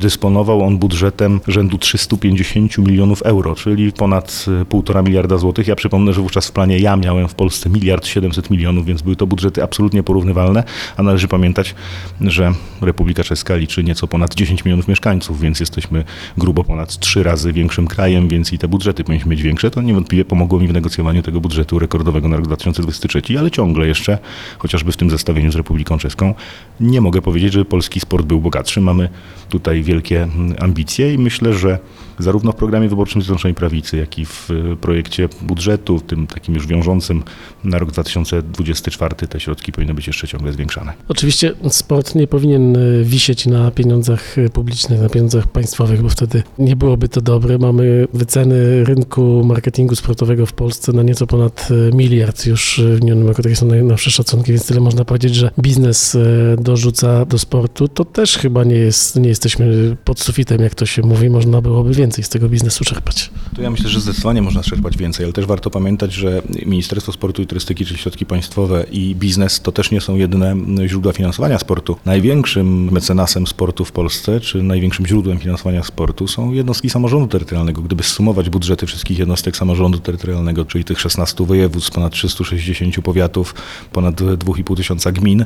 [0.00, 5.66] dysponował on budżetem rzędu 350 milionów euro, czyli ponad 1,5 miliarda złotych.
[5.66, 9.16] Ja przypomnę, że wówczas w planie ja miałem w Polsce miliard 700 milionów, więc były
[9.16, 10.64] to budżety absolutnie porównywalne,
[10.96, 11.74] a należy pamiętać,
[12.20, 16.04] że Republika Czeska liczy nieco ponad 10 milionów mieszkańców, więc jesteśmy
[16.38, 19.70] grubo ponad trzy razy większym krajem, więc i te budżety powinniśmy mieć większe.
[19.70, 24.17] To niewątpliwie pomogło mi w negocjowaniu tego budżetu rekordowego na rok 2023, ale ciągle jeszcze
[24.58, 26.34] chociażby w tym zestawieniu z Republiką Czeską.
[26.80, 28.80] Nie mogę powiedzieć, że polski sport był bogatszy.
[28.80, 29.08] Mamy
[29.48, 31.78] tutaj wielkie mm, ambicje i myślę, że
[32.18, 36.66] zarówno w programie wyborczym Zjednoczonej Prawicy, jak i w y, projekcie budżetu, tym takim już
[36.66, 37.22] wiążącym
[37.64, 40.92] na rok 2024, te środki powinny być jeszcze ciągle zwiększane.
[41.08, 46.42] Oczywiście sport nie powinien e, wisieć na pieniądzach e, publicznych, na pieniądzach państwowych, bo wtedy
[46.58, 47.58] nie byłoby to dobre.
[47.58, 53.42] Mamy wyceny rynku marketingu sportowego w Polsce na nieco ponad miliard już w minionym roku.
[53.42, 56.16] Takie są najnowsze szacunki, więc tyle można powiedzieć, że biznes
[56.58, 57.88] dorzuca do sportu.
[57.88, 61.30] To też chyba nie jest, nie jesteśmy pod sufitem, jak to się mówi.
[61.30, 63.30] Można byłoby więcej z tego biznesu czerpać.
[63.58, 67.42] To ja myślę, że zdecydowanie można czerpać więcej, ale też warto pamiętać, że Ministerstwo Sportu
[67.42, 71.96] i Turystyki, czyli środki państwowe i biznes to też nie są jedyne źródła finansowania sportu.
[72.04, 77.82] Największym mecenasem sportu w Polsce, czy największym źródłem finansowania sportu są jednostki samorządu terytorialnego.
[77.82, 83.54] Gdyby sumować budżety wszystkich jednostek samorządu terytorialnego, czyli tych 16 województw, ponad 360 powiatów,
[83.92, 85.44] ponad 2,5 tysiąca gmin,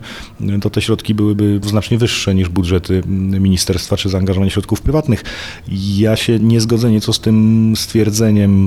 [0.60, 3.02] to te środki byłyby znacznie wyższe niż budżety
[3.40, 5.24] ministerstwa czy zaangażowanie środków prywatnych.
[5.96, 8.01] Ja się nie zgodzę nieco z tym stwierdzeniem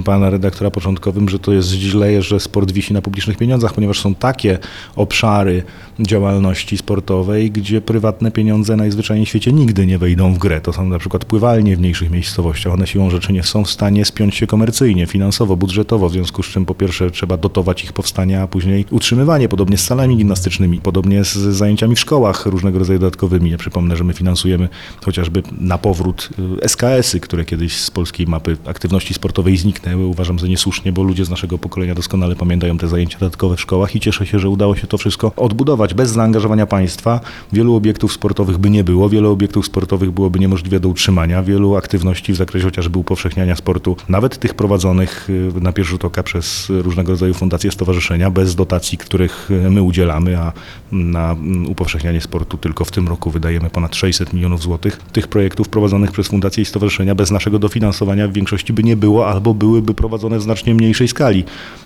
[0.06, 4.16] pana redaktora początkowym, że to jest źle, że sport wisi na publicznych pieniądzach, ponieważ są
[4.16, 4.58] takie
[4.96, 5.64] obszary
[6.00, 10.62] działalności sportowej, gdzie prywatne pieniądze najzwyczajniej w świecie nigdy nie wejdą w grę.
[10.62, 12.74] To są na przykład pływalnie w mniejszych miejscowościach.
[12.74, 16.46] One siłą rzeczy nie są w stanie spiąć się komercyjnie, finansowo, budżetowo, w związku z
[16.46, 21.24] czym po pierwsze trzeba dotować ich powstania, a później utrzymywanie, podobnie z salami gimnastycznymi, podobnie
[21.24, 23.52] z zajęciami w szkołach różnego rodzaju dodatkowymi.
[23.52, 24.70] Ja przypomnę, że my finansujemy
[25.06, 26.30] chociażby na powrót
[26.62, 29.25] y, SKS-y, które kiedyś z polskiej mapy aktywności sportowej
[29.56, 30.06] zniknęły.
[30.06, 33.96] Uważam za niesłusznie, bo ludzie z naszego pokolenia doskonale pamiętają te zajęcia dodatkowe w szkołach
[33.96, 35.94] i cieszę się, że udało się to wszystko odbudować.
[35.94, 37.20] Bez zaangażowania państwa
[37.54, 42.34] wielu obiektów sportowych by nie było, wielu obiektów sportowych byłoby niemożliwe do utrzymania, wielu aktywności
[42.34, 47.12] w zakresie chociażby upowszechniania sportu, nawet tych prowadzonych y, na pierwszy rzut oka przez różnego
[47.12, 50.54] rodzaju fundacje, stowarzyszenia, bez dotacji, których y, my udzielamy, a
[50.92, 54.98] na mm, upowszechnianie sportu tylko w tym roku wydajemy ponad 600 milionów złotych.
[54.98, 59.15] Tych projektów prowadzonych przez fundacje i stowarzyszenia bez naszego dofinansowania w większości by nie było,
[59.24, 61.44] albo byłyby prowadzone w znacznie mniejszej skali,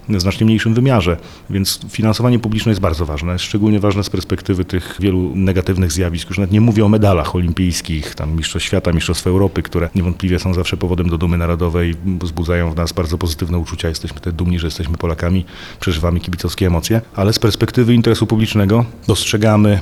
[0.10, 1.18] w znacznie mniejszym wymiarze.
[1.50, 6.30] Więc finansowanie publiczne jest bardzo ważne, jest szczególnie ważne z perspektywy tych wielu negatywnych zjawisk.
[6.30, 10.54] Już nawet nie mówię o medalach olimpijskich, tam Mistrzostw Świata, Mistrzostw Europy, które niewątpliwie są
[10.54, 13.90] zawsze powodem do dumy narodowej, wzbudzają w nas bardzo pozytywne uczucia.
[13.90, 15.46] Jesteśmy wtedy dumni, że jesteśmy Polakami,
[15.80, 19.80] przeżywamy kibicowskie emocje, ale z perspektywy interesu publicznego dostrzegamy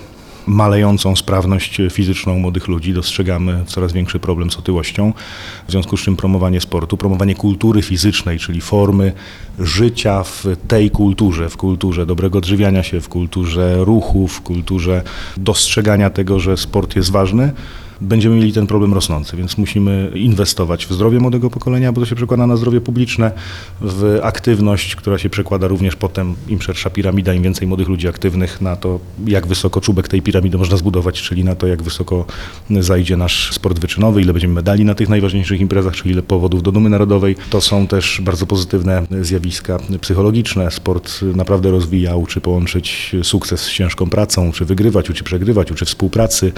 [0.47, 5.13] malejącą sprawność fizyczną młodych ludzi, dostrzegamy coraz większy problem z otyłością,
[5.67, 9.13] w związku z czym promowanie sportu, promowanie kultury fizycznej, czyli formy
[9.59, 15.03] życia w tej kulturze, w kulturze dobrego odżywiania się, w kulturze ruchu, w kulturze
[15.37, 17.53] dostrzegania tego, że sport jest ważny,
[18.01, 22.15] będziemy mieli ten problem rosnący, więc musimy inwestować w zdrowie młodego pokolenia, bo to się
[22.15, 23.31] przekłada na zdrowie publiczne,
[23.81, 28.61] w aktywność, która się przekłada również potem, im szersza piramida, im więcej młodych ludzi aktywnych,
[28.61, 32.25] na to, jak wysoko czubek tej piramidy można zbudować, czyli na to, jak wysoko
[32.79, 36.71] zajdzie nasz sport wyczynowy, ile będziemy medali na tych najważniejszych imprezach, czyli ile powodów do
[36.71, 37.35] dumy narodowej.
[37.49, 40.71] To są też bardzo pozytywne zjawiska psychologiczne.
[40.71, 46.51] Sport naprawdę rozwija, uczy połączyć sukces z ciężką pracą, uczy wygrywać, uczy przegrywać, uczy współpracy,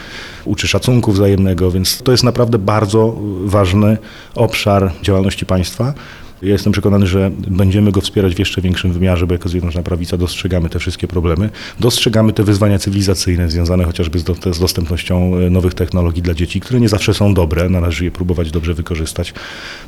[0.45, 1.28] uczy szacunku wzajemnego,
[1.73, 3.15] więc to jest naprawdę bardzo
[3.45, 3.97] ważny
[4.35, 5.93] obszar działalności państwa.
[6.41, 10.17] Ja jestem przekonany, że będziemy go wspierać w jeszcze większym wymiarze, bo jako Zjednoczona Prawica
[10.17, 15.49] dostrzegamy te wszystkie problemy, dostrzegamy te wyzwania cywilizacyjne związane chociażby z, do, z dostępnością e,
[15.49, 19.33] nowych technologii dla dzieci, które nie zawsze są dobre, należy je próbować dobrze wykorzystać.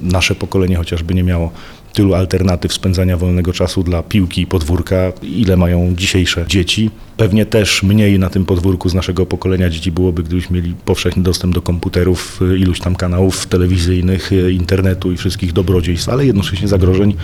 [0.02, 1.52] Nasze pokolenie chociażby nie miało
[1.94, 6.90] tylu alternatyw spędzania wolnego czasu dla piłki i podwórka, ile mają dzisiejsze dzieci.
[7.18, 11.56] Pewnie też mniej na tym podwórku z naszego pokolenia dzieci byłoby, gdybyśmy mieli powszechny dostęp
[11.56, 17.16] do komputerów, iluś tam kanałów telewizyjnych, internetu i wszystkich dobrodziejstw, ale jednocześnie zagrożeń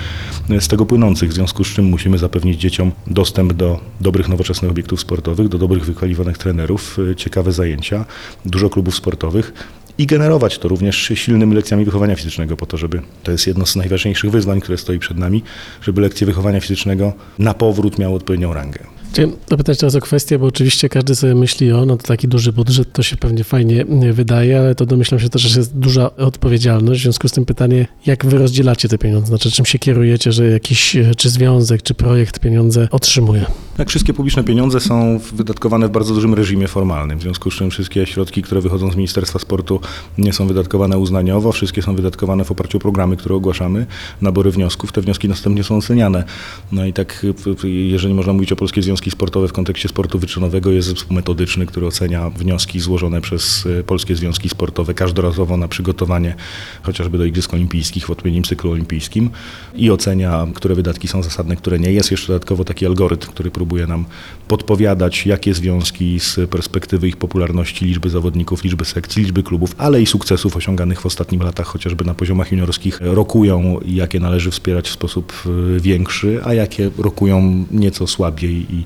[0.60, 5.02] z tego płynących, w związku z czym musimy zapewnić dzieciom dostęp do dobrych, nowoczesnych obiektów
[5.02, 8.06] sportowych, do dobrych, wykwalifikowanych trenerów, ciekawe zajęcia,
[8.46, 9.54] dużo klubów sportowych
[9.98, 13.76] i generować to również silnymi lekcjami wychowania fizycznego, po to, żeby to jest jedno z
[13.76, 15.44] najważniejszych wyzwań, które stoi przed nami,
[15.82, 18.97] żeby lekcje wychowania fizycznego na powrót miały odpowiednią rangę.
[19.12, 22.54] Chciałem zapytać teraz o kwestię, bo oczywiście każdy sobie myśli, o no to taki duży
[22.54, 27.00] budżet, to się pewnie fajnie wydaje, ale to domyślam się też, że jest duża odpowiedzialność.
[27.00, 29.28] W związku z tym pytanie, jak wy rozdzielacie te pieniądze?
[29.28, 33.46] Znaczy, czym się kierujecie, że jakiś czy związek, czy projekt pieniądze otrzymuje?
[33.78, 37.70] Tak, wszystkie publiczne pieniądze są wydatkowane w bardzo dużym reżimie formalnym, w związku z czym
[37.70, 39.80] wszystkie środki, które wychodzą z Ministerstwa Sportu
[40.18, 43.86] nie są wydatkowane uznaniowo, wszystkie są wydatkowane w oparciu o programy, które ogłaszamy,
[44.22, 46.24] nabory wniosków, te wnioski następnie są oceniane.
[46.72, 47.26] No i tak,
[47.64, 51.66] jeżeli można mówić o Polskiej Związku związki sportowe w kontekście sportu wyczynowego jest zespół metodyczny,
[51.66, 56.36] który ocenia wnioski złożone przez y, polskie związki sportowe każdorazowo na przygotowanie
[56.82, 59.30] chociażby do Igrzysk Olimpijskich w odpowiednim cyklu olimpijskim
[59.76, 61.92] i ocenia, które wydatki są zasadne, które nie.
[61.92, 64.06] Jest jeszcze dodatkowo taki algorytm, który próbuje nam
[64.48, 70.06] podpowiadać, jakie związki z perspektywy ich popularności, liczby zawodników, liczby sekcji, liczby klubów, ale i
[70.06, 74.94] sukcesów osiąganych w ostatnich latach, chociażby na poziomach juniorskich, rokują i jakie należy wspierać w
[74.94, 75.34] sposób
[75.78, 78.86] y, większy, a jakie rokują nieco słabiej i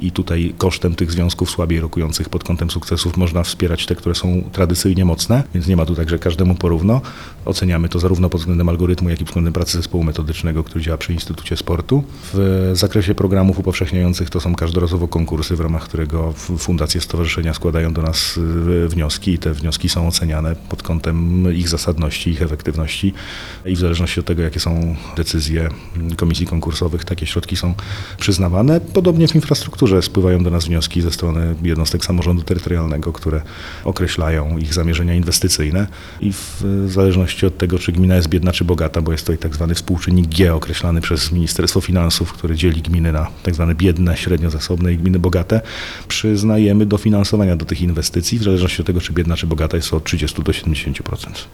[0.00, 4.42] i tutaj kosztem tych związków słabiej rokujących pod kątem sukcesów można wspierać te, które są
[4.52, 7.00] tradycyjnie mocne, więc nie ma tu tak, że każdemu porówno.
[7.44, 10.98] Oceniamy to zarówno pod względem algorytmu, jak i pod względem pracy zespołu metodycznego, który działa
[10.98, 12.04] przy Instytucie Sportu.
[12.34, 18.02] W zakresie programów upowszechniających to są każdorazowo konkursy, w ramach którego fundacje stowarzyszenia składają do
[18.02, 18.36] nas
[18.84, 23.14] y, wnioski i te wnioski są oceniane pod kątem ich zasadności, ich efektywności
[23.66, 25.68] i w zależności od tego, jakie są decyzje
[26.16, 27.74] komisji konkursowych, takie środki są
[28.18, 28.80] przyznawane.
[28.80, 33.42] Podobnie w infrastrukturze że spływają do nas wnioski ze strony jednostek samorządu terytorialnego, które
[33.84, 35.86] określają ich zamierzenia inwestycyjne
[36.20, 39.38] i w zależności od tego, czy gmina jest biedna, czy bogata, bo jest to i
[39.38, 44.16] tak zwany współczynnik G określany przez Ministerstwo Finansów, który dzieli gminy na tak zwane biedne,
[44.16, 45.60] średnio zasobne i gminy bogate,
[46.08, 50.04] przyznajemy dofinansowania do tych inwestycji, w zależności od tego, czy biedna, czy bogata jest od
[50.04, 51.02] 30 do 70%.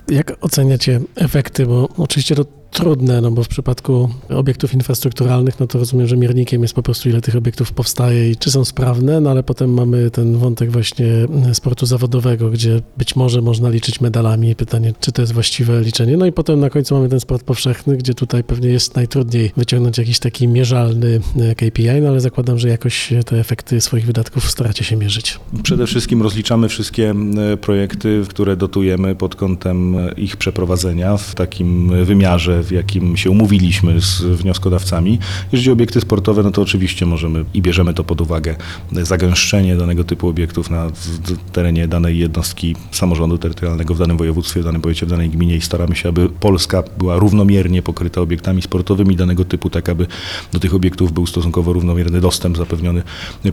[0.08, 1.66] Jak oceniacie efekty?
[1.66, 6.62] Bo oczywiście to trudne, no bo w przypadku obiektów infrastrukturalnych, no to rozumiem, że miernikiem
[6.62, 10.10] jest po prostu ile tych obiektów powstaje i czy są sprawne, no ale potem mamy
[10.10, 11.06] ten wątek właśnie
[11.52, 14.54] sportu zawodowego, gdzie być może można liczyć medalami.
[14.54, 16.16] Pytanie, czy to jest właściwe liczenie.
[16.16, 19.98] No i potem na końcu mamy ten sport powszechny, gdzie tutaj pewnie jest najtrudniej wyciągnąć
[19.98, 24.84] jakiś taki mierzalny e, KPI, no ale zakładam, że jakoś te efekty swoich wydatków staracie
[24.84, 25.38] się mierzyć.
[25.62, 27.14] Przede wszystkim rozliczamy wszystkie
[27.52, 33.30] e, projekty, które dotujemy pod kątem e, ich przeprowadzenia w takim wymiarze, w jakim się
[33.30, 35.18] umówiliśmy z wnioskodawcami.
[35.52, 38.56] Jeżeli obiekty sportowe, no to oczywiście możemy i bierzemy to pod uwagę,
[38.92, 40.90] zagęszczenie danego typu obiektów na
[41.52, 45.60] terenie danej jednostki samorządu terytorialnego w danym województwie, w danym powiecie, w danej gminie i
[45.60, 50.06] staramy się, aby Polska była równomiernie pokryta obiektami sportowymi danego typu, tak aby
[50.52, 53.02] do tych obiektów był stosunkowo równomierny dostęp zapewniony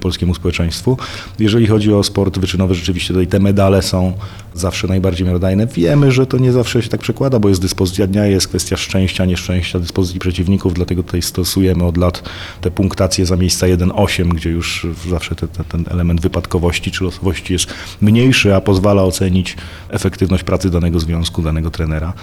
[0.02, 0.98] polskiemu społeczeństwu.
[1.40, 4.14] Jeżeli chodzi o sport wyczynowy, rzeczywiście tutaj te medale są
[4.54, 5.68] zawsze najbardziej miarodajne.
[5.68, 9.26] Wiemy, że to nie zawsze się tak przekłada, bo jest dyspozycja dnia, jest kwestia szczęścia,
[9.26, 12.24] nieszczęścia, dyspozycji przeciwników, dlatego tutaj stosujemy od lat
[12.62, 17.54] te punktacje za miejsca 1-8, gdzie już zawsze te, te, ten element wypadkowości czy losowości
[17.54, 19.58] jest mniejszy, a pozwala ocenić
[19.90, 22.14] efektywność pracy danego związku, danego trenera,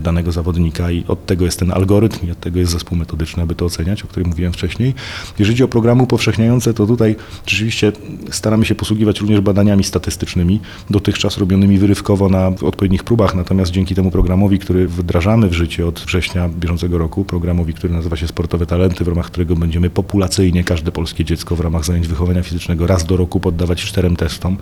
[0.00, 3.54] danego zawodnika i od tego jest ten algorytm i od tego jest zespół metodyczny, aby
[3.54, 4.94] to oceniać, o którym mówiłem wcześniej.
[5.38, 7.92] Jeżeli chodzi o programy upowszechniające, to tutaj rzeczywiście
[8.30, 10.60] staramy się posługiwać również badaniami statystycznymi,
[10.90, 16.00] dotychczas robionymi wyrywkowo na odpowiednich próbach, natomiast dzięki temu programowi, który wdrażamy w życie od
[16.00, 16.17] września
[16.48, 21.24] bieżącego roku, programowi, który nazywa się Sportowe Talenty, w ramach którego będziemy populacyjnie każde polskie
[21.24, 24.56] dziecko w ramach zajęć wychowania fizycznego raz do roku poddawać czterem testom,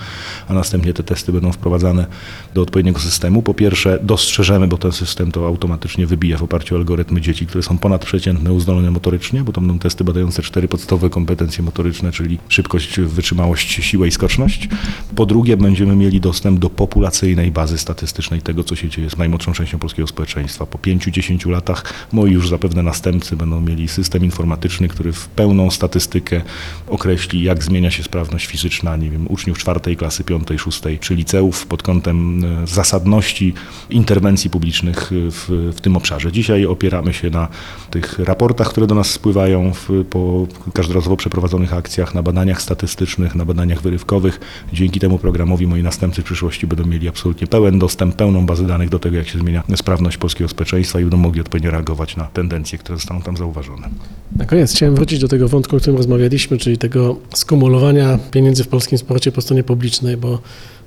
[0.48, 2.06] a następnie te testy będą wprowadzane
[2.54, 3.42] do odpowiedniego systemu.
[3.42, 7.62] Po pierwsze dostrzeżemy, bo ten system to automatycznie wybija w oparciu o algorytmy dzieci, które
[7.62, 13.00] są ponadprzeciętne uzdolnione motorycznie, bo to będą testy badające cztery podstawowe kompetencje motoryczne, czyli szybkość,
[13.00, 14.68] wytrzymałość, siłę i skoczność.
[15.16, 19.52] Po drugie będziemy mieli dostęp do populacyjnej bazy statystycznej tego, co się dzieje z najmłodszą
[19.52, 20.66] częścią polskiego społeczeństwa.
[20.66, 26.40] Po 5-10 latach moi już zapewne następcy będą mieli system informatyczny, który w pełną statystykę
[26.88, 31.66] określi, jak zmienia się sprawność fizyczna, nie wiem, uczniów czwartej klasy, piątej, szóstej, czy liceów
[31.66, 33.54] pod kątem e, zasadności
[33.90, 36.32] interwencji publicznych w, w tym obszarze.
[36.32, 37.48] Dzisiaj opieramy się na
[37.90, 43.44] tych raportach, które do nas spływają w, po każdorazowo przeprowadzonych akcjach, na badaniach statystycznych, na
[43.44, 44.40] badaniach wyrywkowych.
[44.72, 48.88] Dzięki temu programowi moi następcy w przyszłości będą mieli absolutnie pełen dostęp, pełną bazę danych
[48.88, 52.78] do tego, jak się zmienia sprawność polskiego społeczeństwa i będą mogli odpowiednio reagować na tendencje,
[52.78, 53.88] które zostaną tam zauważone.
[54.36, 58.68] Na koniec chciałem wrócić do tego wątku, o którym rozmawialiśmy, czyli tego skumulowania pieniędzy w
[58.68, 60.38] polskim sporcie po stronie publicznej, bo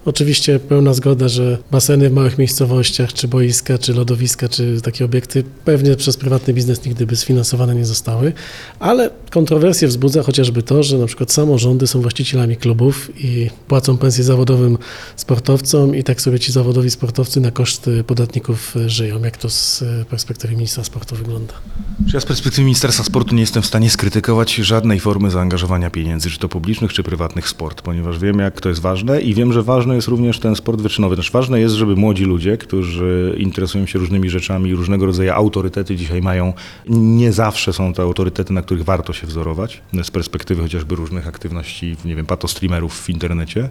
[0.09, 5.43] Oczywiście pełna zgoda, że baseny w małych miejscowościach, czy boiska, czy lodowiska, czy takie obiekty
[5.65, 8.33] pewnie przez prywatny biznes nigdy by sfinansowane nie zostały,
[8.79, 14.23] ale kontrowersje wzbudza chociażby to, że na przykład samorządy są właścicielami klubów i płacą pensje
[14.23, 14.77] zawodowym
[15.15, 19.23] sportowcom i tak sobie ci zawodowi sportowcy na koszty podatników żyją.
[19.23, 21.53] Jak to z perspektywy ministra sportu wygląda?
[22.13, 26.39] Ja z perspektywy Ministerstwa Sportu nie jestem w stanie skrytykować żadnej formy zaangażowania pieniędzy, czy
[26.39, 29.63] to publicznych, czy prywatnych w sport, ponieważ wiem, jak to jest ważne i wiem, że
[29.63, 31.15] ważne jest również ten sport wyczynowy.
[31.15, 36.21] Też ważne jest, żeby młodzi ludzie, którzy interesują się różnymi rzeczami, różnego rodzaju autorytety dzisiaj
[36.21, 36.53] mają,
[36.89, 41.95] nie zawsze są to autorytety, na których warto się wzorować, z perspektywy chociażby różnych aktywności,
[42.05, 43.69] nie wiem, patostreamerów w internecie.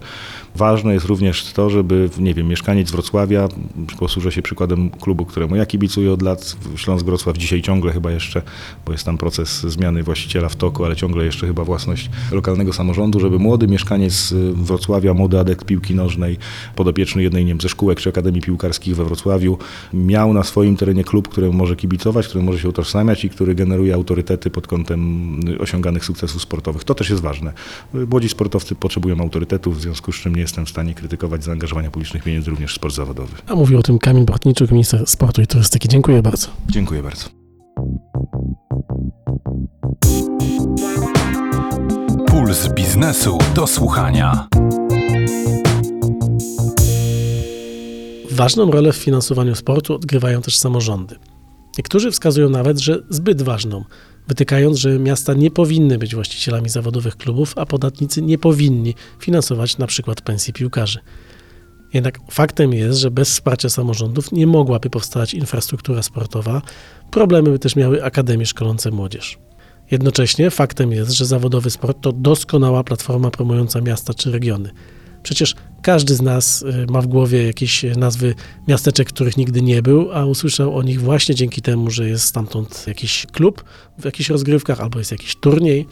[0.56, 3.48] Ważne jest również to, żeby, nie wiem, mieszkaniec Wrocławia,
[3.98, 8.42] posłużę się przykładem klubu, któremu ja kibicuję od lat, Śląsk Wrocław dzisiaj ciągle chyba jeszcze,
[8.86, 13.20] bo jest tam proces zmiany właściciela w toku, ale ciągle jeszcze chyba własność lokalnego samorządu,
[13.20, 16.07] żeby młody mieszkaniec Wrocławia, młody adekt piłki nożnej,
[16.76, 19.58] podopieczny jednej nie wiem, ze szkółek czy akademii piłkarskich we Wrocławiu,
[19.92, 23.94] miał na swoim terenie klub, któremu może kibicować, który może się utożsamiać i który generuje
[23.94, 26.84] autorytety pod kątem osiąganych sukcesów sportowych.
[26.84, 27.52] To też jest ważne.
[28.10, 32.22] Młodzi sportowcy potrzebują autorytetów, w związku z czym nie jestem w stanie krytykować zaangażowania publicznych
[32.22, 33.36] pieniędzy również w sport zawodowy.
[33.46, 35.88] A mówił o tym Kamil Bortniczuk, minister sportu i turystyki.
[35.88, 36.48] Dziękuję bardzo.
[36.68, 37.28] Dziękuję bardzo.
[42.26, 44.48] Puls biznesu do słuchania.
[48.38, 51.16] Ważną rolę w finansowaniu sportu odgrywają też samorządy.
[51.78, 53.84] Niektórzy wskazują nawet, że zbyt ważną,
[54.28, 59.86] wytykając, że miasta nie powinny być właścicielami zawodowych klubów, a podatnicy nie powinni finansować na
[59.86, 60.98] przykład pensji piłkarzy.
[61.94, 66.62] Jednak faktem jest, że bez wsparcia samorządów nie mogłaby powstać infrastruktura sportowa,
[67.10, 69.38] problemy by też miały akademie szkolące młodzież.
[69.90, 74.70] Jednocześnie faktem jest, że zawodowy sport to doskonała platforma promująca miasta czy regiony.
[75.22, 75.54] Przecież
[75.88, 78.34] każdy z nas y, ma w głowie jakieś nazwy
[78.68, 82.84] miasteczek, których nigdy nie był, a usłyszał o nich właśnie dzięki temu, że jest stamtąd
[82.86, 83.64] jakiś klub
[83.98, 85.86] w jakichś rozgrywkach albo jest jakiś turniej.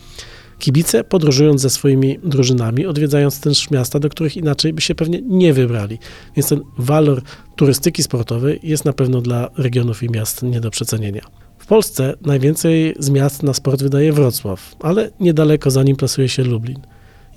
[0.58, 5.52] Kibice, podróżując ze swoimi drużynami, odwiedzając też miasta, do których inaczej by się pewnie nie
[5.52, 5.98] wybrali.
[6.36, 7.22] Więc ten walor
[7.56, 11.22] turystyki sportowej jest na pewno dla regionów i miast nie do przecenienia.
[11.58, 16.42] W Polsce najwięcej z miast na sport wydaje Wrocław, ale niedaleko za nim plasuje się
[16.44, 16.80] Lublin.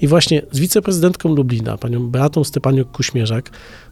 [0.02, 3.42] I właśnie z wiceprezydentką Lublina, panią Beatą Stepaniuk-Kuśmierzak,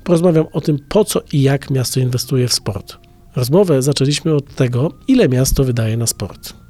[0.03, 2.97] porozmawiam o tym, po co i jak miasto inwestuje w sport.
[3.35, 6.66] Rozmowę zaczęliśmy od tego, ile miasto wydaje na sport.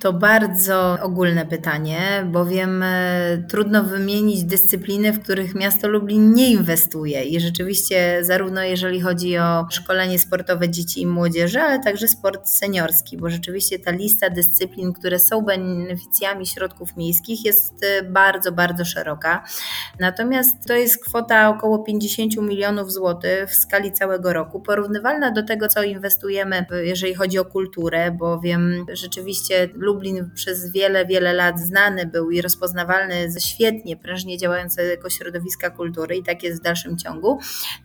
[0.00, 7.24] To bardzo ogólne pytanie, bowiem e, trudno wymienić dyscypliny, w których miasto Lublin nie inwestuje.
[7.24, 13.16] I rzeczywiście, zarówno jeżeli chodzi o szkolenie sportowe dzieci i młodzieży, ale także sport seniorski,
[13.16, 19.44] bo rzeczywiście ta lista dyscyplin, które są beneficjami środków miejskich, jest e, bardzo, bardzo szeroka.
[20.00, 25.68] Natomiast to jest kwota około 50 milionów złotych w skali całego roku, porównywalna do tego,
[25.68, 29.95] co inwestujemy, jeżeli chodzi o kulturę, bowiem rzeczywiście Lublin
[30.34, 36.22] przez wiele, wiele lat znany był i rozpoznawalny ze świetnie, prężnie działającego środowiska kultury i
[36.22, 37.38] tak jest w dalszym ciągu.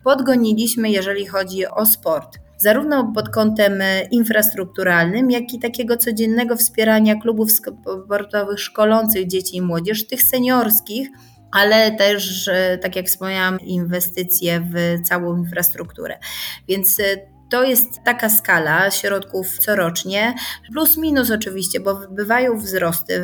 [0.04, 3.72] Podgoniliśmy, jeżeli chodzi o sport zarówno pod kątem
[4.10, 11.08] infrastrukturalnym, jak i takiego codziennego wspierania klubów sportowych szkolących dzieci i młodzież, tych seniorskich,
[11.52, 12.50] ale też,
[12.82, 16.18] tak jak wspomniałam, inwestycje w całą infrastrukturę.
[16.68, 16.98] Więc
[17.52, 20.34] to jest taka skala środków corocznie,
[20.72, 23.22] plus minus oczywiście, bo bywają wzrosty,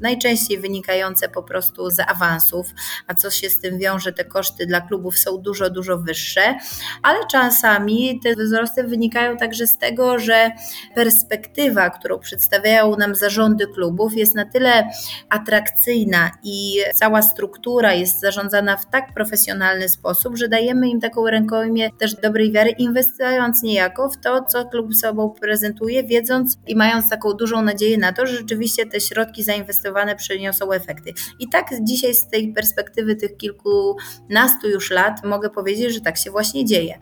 [0.00, 2.66] najczęściej wynikające po prostu z awansów,
[3.06, 6.58] a co się z tym wiąże, te koszty dla klubów są dużo, dużo wyższe,
[7.02, 10.50] ale czasami te wzrosty wynikają także z tego, że
[10.94, 14.90] perspektywa, którą przedstawiają nam zarządy klubów, jest na tyle
[15.28, 21.90] atrakcyjna i cała struktura jest zarządzana w tak profesjonalny sposób, że dajemy im taką rękojmię
[21.98, 27.32] też dobrej wiary, inwestując niejako w to, co klub sobą prezentuje, wiedząc i mając taką
[27.32, 31.12] dużą nadzieję na to, że rzeczywiście te środki zainwestowane przyniosą efekty.
[31.38, 36.30] I tak dzisiaj z tej perspektywy tych kilkunastu już lat mogę powiedzieć, że tak się
[36.30, 36.98] właśnie dzieje.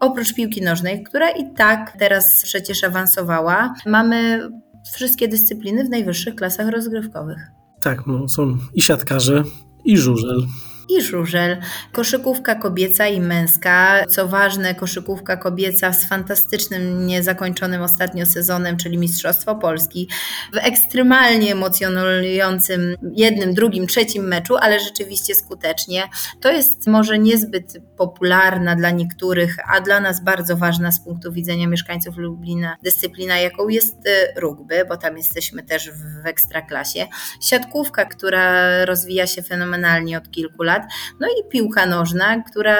[0.00, 4.48] Oprócz piłki nożnej, która i tak teraz przecież awansowała, mamy
[4.94, 7.38] wszystkie dyscypliny w najwyższych klasach rozgrywkowych.
[7.82, 9.44] Tak, no, są i siatkarze,
[9.84, 10.46] i żużel,
[10.88, 11.56] i żużel.
[11.92, 14.04] Koszykówka kobieca i męska.
[14.08, 20.08] Co ważne, koszykówka kobieca z fantastycznym, niezakończonym ostatnio sezonem, czyli Mistrzostwo Polski.
[20.52, 26.08] W ekstremalnie emocjonującym jednym, drugim, trzecim meczu, ale rzeczywiście skutecznie.
[26.40, 31.68] To jest może niezbyt popularna dla niektórych, a dla nas bardzo ważna z punktu widzenia
[31.68, 37.06] mieszkańców Lublina dyscyplina, jaką jest y, rugby, bo tam jesteśmy też w ekstraklasie.
[37.40, 40.92] Siatkówka, która rozwija się fenomenalnie od kilku lat lat.
[41.20, 42.76] No i piłka nożna, która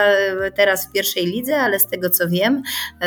[0.57, 2.63] teraz w pierwszej lidze, ale z tego co wiem,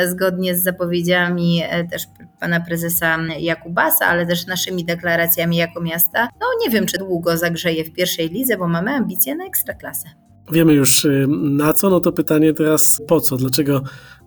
[0.06, 2.02] zgodnie z zapowiedziami e, też
[2.40, 7.84] pana prezesa Jakubasa, ale też naszymi deklaracjami jako miasta, no nie wiem, czy długo zagrzeje
[7.84, 10.08] w pierwszej lidze, bo mamy ambicje na ekstraklasę.
[10.52, 13.36] Wiemy już y, na co, no to pytanie teraz po co?
[13.36, 13.82] Dlaczego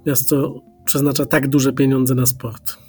[0.05, 2.84] miasto przeznacza tak duże pieniądze na sport?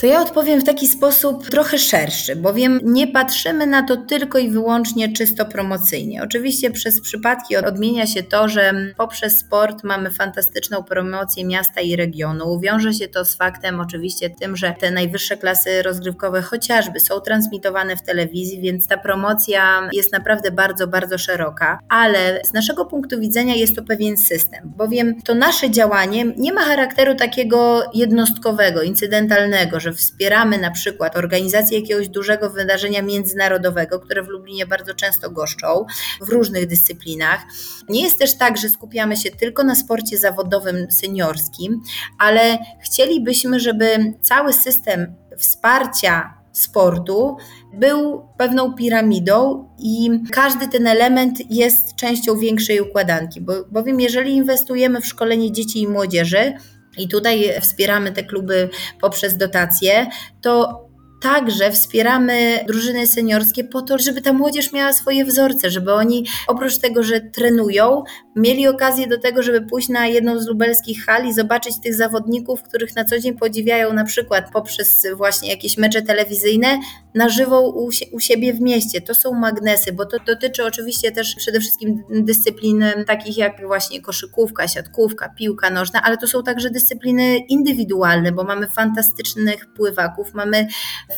[0.00, 4.50] To ja odpowiem w taki sposób trochę szerszy, bowiem nie patrzymy na to tylko i
[4.50, 6.22] wyłącznie czysto promocyjnie.
[6.22, 12.60] Oczywiście przez przypadki odmienia się to, że poprzez sport mamy fantastyczną promocję miasta i regionu.
[12.60, 17.96] Wiąże się to z faktem oczywiście tym, że te najwyższe klasy rozgrywkowe chociażby są transmitowane
[17.96, 23.54] w telewizji, więc ta promocja jest naprawdę bardzo, bardzo szeroka, ale z naszego punktu widzenia
[23.54, 29.89] jest to pewien system, bowiem to nasze działanie nie ma charakteru takiego jednostkowego, incydentalnego, że
[29.94, 35.86] wspieramy na przykład organizację jakiegoś dużego wydarzenia międzynarodowego, które w Lublinie bardzo często goszczą
[36.20, 37.40] w różnych dyscyplinach.
[37.88, 41.82] Nie jest też tak, że skupiamy się tylko na sporcie zawodowym seniorskim,
[42.18, 47.36] ale chcielibyśmy, żeby cały system wsparcia sportu
[47.74, 55.00] był pewną piramidą i każdy ten element jest częścią większej układanki, bo, bowiem jeżeli inwestujemy
[55.00, 56.52] w szkolenie dzieci i młodzieży,
[56.98, 58.68] i tutaj wspieramy te kluby
[59.00, 60.06] poprzez dotacje,
[60.42, 60.80] to
[61.20, 66.78] także wspieramy drużyny seniorskie po to, żeby ta młodzież miała swoje wzorce, żeby oni oprócz
[66.78, 68.02] tego, że trenują,
[68.36, 72.62] mieli okazję do tego, żeby pójść na jedną z lubelskich hal i zobaczyć tych zawodników,
[72.62, 76.78] których na co dzień podziwiają na przykład poprzez właśnie jakieś mecze telewizyjne,
[77.14, 79.00] na żywo u, u siebie w mieście.
[79.00, 84.68] To są magnesy, bo to dotyczy oczywiście też przede wszystkim dyscyplin takich jak właśnie koszykówka,
[84.68, 90.66] siatkówka, piłka nożna, ale to są także dyscypliny indywidualne, bo mamy fantastycznych pływaków, mamy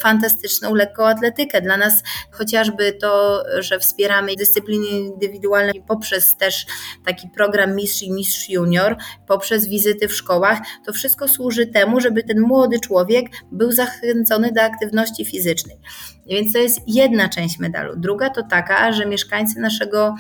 [0.01, 1.61] fantastyczną lekkoatletykę.
[1.61, 6.67] Dla nas chociażby to, że wspieramy dyscypliny indywidualne poprzez też
[7.13, 8.97] taki program Mistrz i Mistrz Junior,
[9.27, 14.63] poprzez wizyty w szkołach, to wszystko służy temu, żeby ten młody człowiek był zachęcony do
[14.63, 15.77] aktywności fizycznej.
[16.27, 17.97] Więc to jest jedna część medalu.
[17.97, 20.15] Druga to taka, że mieszkańcy naszego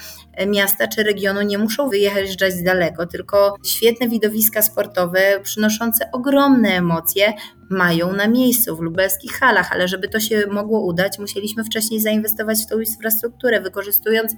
[0.46, 7.32] miasta czy regionu nie muszą wyjeżdżać daleko, tylko świetne widowiska sportowe przynoszące ogromne emocje
[7.70, 12.58] mają na miejscu w lubelskich halach, ale żeby to się mogło udać, musieliśmy wcześniej zainwestować
[12.62, 14.34] w tą infrastrukturę, wykorzystując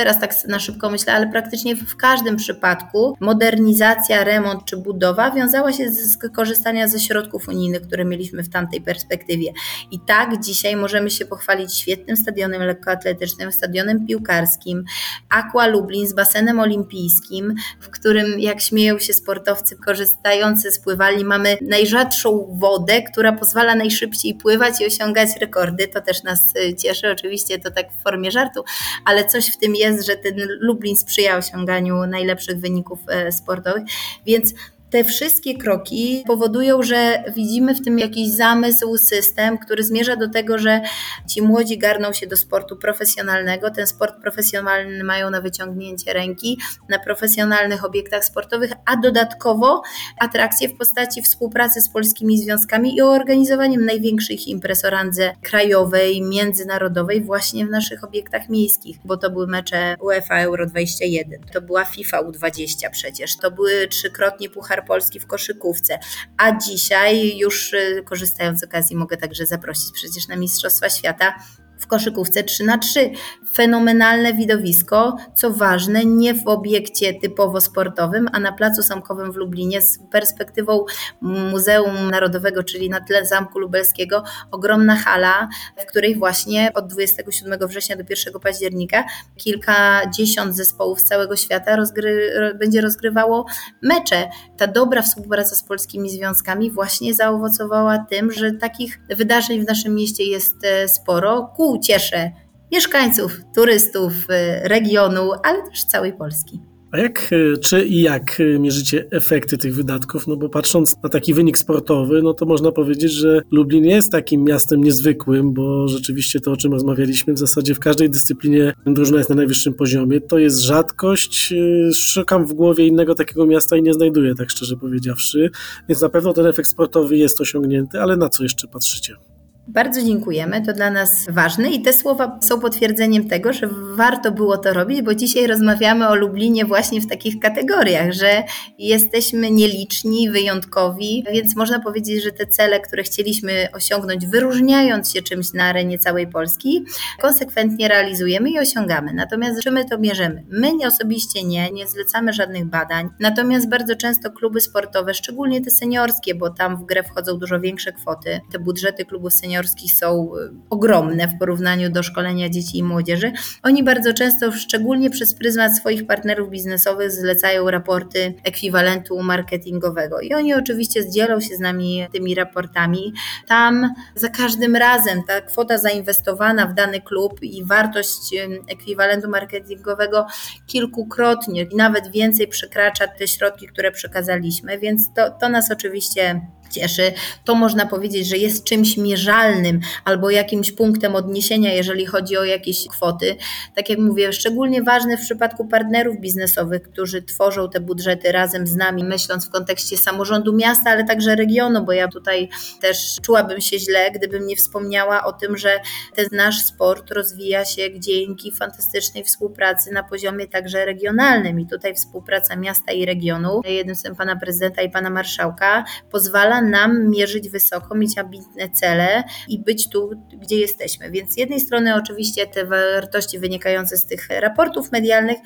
[0.00, 5.72] teraz tak na szybko myślę, ale praktycznie w każdym przypadku modernizacja, remont czy budowa wiązała
[5.72, 9.52] się z korzystania ze środków unijnych, które mieliśmy w tamtej perspektywie.
[9.90, 14.84] I tak dzisiaj możemy się pochwalić świetnym stadionem lekkoatletycznym, stadionem piłkarskim,
[15.28, 21.58] Aqua Lublin z basenem olimpijskim, w którym jak śmieją się sportowcy korzystający z pływalni, mamy
[21.62, 25.88] najrzadszą wodę, która pozwala najszybciej pływać i osiągać rekordy.
[25.88, 28.64] To też nas y, cieszy, oczywiście to tak w formie żartu,
[29.04, 33.82] ale coś w tym jest, że ten Lublin sprzyja osiąganiu najlepszych wyników e, sportowych,
[34.26, 34.54] więc
[34.90, 40.58] te wszystkie kroki powodują, że widzimy w tym jakiś zamysł, system, który zmierza do tego,
[40.58, 40.80] że
[41.28, 43.70] ci młodzi garną się do sportu profesjonalnego.
[43.70, 49.82] Ten sport profesjonalny mają na wyciągnięcie ręki na profesjonalnych obiektach sportowych, a dodatkowo
[50.20, 57.20] atrakcje w postaci współpracy z polskimi związkami i organizowaniem największych imprez o randze krajowej, międzynarodowej
[57.20, 62.22] właśnie w naszych obiektach miejskich, bo to były mecze UEFA Euro 21, to była FIFA
[62.22, 65.98] U20 przecież, to były trzykrotnie Puchar Polski w koszykówce.
[66.36, 71.34] A dzisiaj już y, korzystając z okazji mogę także zaprosić przecież na Mistrzostwa Świata
[71.80, 73.10] w koszykówce 3 na 3
[73.54, 79.82] Fenomenalne widowisko, co ważne, nie w obiekcie typowo sportowym, a na Placu Zamkowym w Lublinie
[79.82, 80.84] z perspektywą
[81.20, 87.96] Muzeum Narodowego, czyli na tle Zamku Lubelskiego, ogromna hala, w której właśnie od 27 września
[87.96, 89.04] do 1 października
[89.36, 93.46] kilkadziesiąt zespołów z całego świata rozgry będzie rozgrywało
[93.82, 94.28] mecze.
[94.56, 100.24] Ta dobra współpraca z polskimi związkami właśnie zaowocowała tym, że takich wydarzeń w naszym mieście
[100.24, 101.52] jest e, sporo.
[101.56, 102.32] Ku uciesze
[102.72, 106.60] mieszkańców, turystów y, regionu, ale też całej Polski.
[106.92, 110.26] A jak, y, czy i jak y, mierzycie efekty tych wydatków?
[110.26, 114.44] No bo patrząc na taki wynik sportowy, no to można powiedzieć, że Lublin jest takim
[114.44, 119.30] miastem niezwykłym, bo rzeczywiście to, o czym rozmawialiśmy, w zasadzie w każdej dyscyplinie drużyna jest
[119.30, 120.20] na najwyższym poziomie.
[120.20, 121.54] To jest rzadkość.
[121.94, 125.50] Szukam w głowie innego takiego miasta i nie znajduję, tak szczerze powiedziawszy.
[125.88, 129.29] Więc na pewno ten efekt sportowy jest osiągnięty, ale na co jeszcze patrzycie?
[129.72, 134.58] Bardzo dziękujemy, to dla nas ważne i te słowa są potwierdzeniem tego, że warto było
[134.58, 138.42] to robić, bo dzisiaj rozmawiamy o Lublinie właśnie w takich kategoriach, że
[138.78, 145.52] jesteśmy nieliczni, wyjątkowi, więc można powiedzieć, że te cele, które chcieliśmy osiągnąć, wyróżniając się czymś
[145.52, 146.84] na arenie całej Polski,
[147.20, 149.12] konsekwentnie realizujemy i osiągamy.
[149.14, 150.44] Natomiast czy my to bierzemy?
[150.48, 155.70] My nie osobiście nie, nie zlecamy żadnych badań, natomiast bardzo często kluby sportowe, szczególnie te
[155.70, 160.36] seniorskie, bo tam w grę wchodzą dużo większe kwoty, te budżety klubów seniorskich seniorskich są
[160.36, 163.32] y, ogromne w porównaniu do szkolenia dzieci i młodzieży.
[163.62, 170.20] Oni bardzo często, szczególnie przez pryzmat swoich partnerów biznesowych, zlecają raporty ekwiwalentu marketingowego.
[170.20, 173.12] I oni oczywiście dzielą się z nami tymi raportami.
[173.46, 178.34] Tam za każdym razem ta kwota zainwestowana w dany klub i wartość
[178.68, 180.26] ekwiwalentu marketingowego
[180.66, 186.40] kilkukrotnie, nawet więcej przekracza te środki, które przekazaliśmy, więc to, to nas oczywiście
[186.70, 187.12] cieszy.
[187.44, 192.88] To można powiedzieć, że jest czymś mierzalnym albo jakimś punktem odniesienia, jeżeli chodzi o jakieś
[192.88, 193.36] kwoty.
[193.74, 198.76] Tak jak mówię, szczególnie ważne w przypadku partnerów biznesowych, którzy tworzą te budżety razem z
[198.76, 202.48] nami, myśląc w kontekście samorządu miasta, ale także regionu, bo ja tutaj
[202.80, 205.80] też czułabym się źle, gdybym nie wspomniała o tym, że
[206.14, 212.56] ten nasz sport rozwija się dzięki fantastycznej współpracy na poziomie także regionalnym i tutaj współpraca
[212.56, 218.18] miasta i regionu, jednym z pana prezydenta i pana marszałka pozwala nam mierzyć wysoko, mieć
[218.18, 221.10] ambitne cele i być tu, gdzie jesteśmy.
[221.10, 225.38] Więc z jednej strony oczywiście te wartości wynikające z tych raportów medialnych,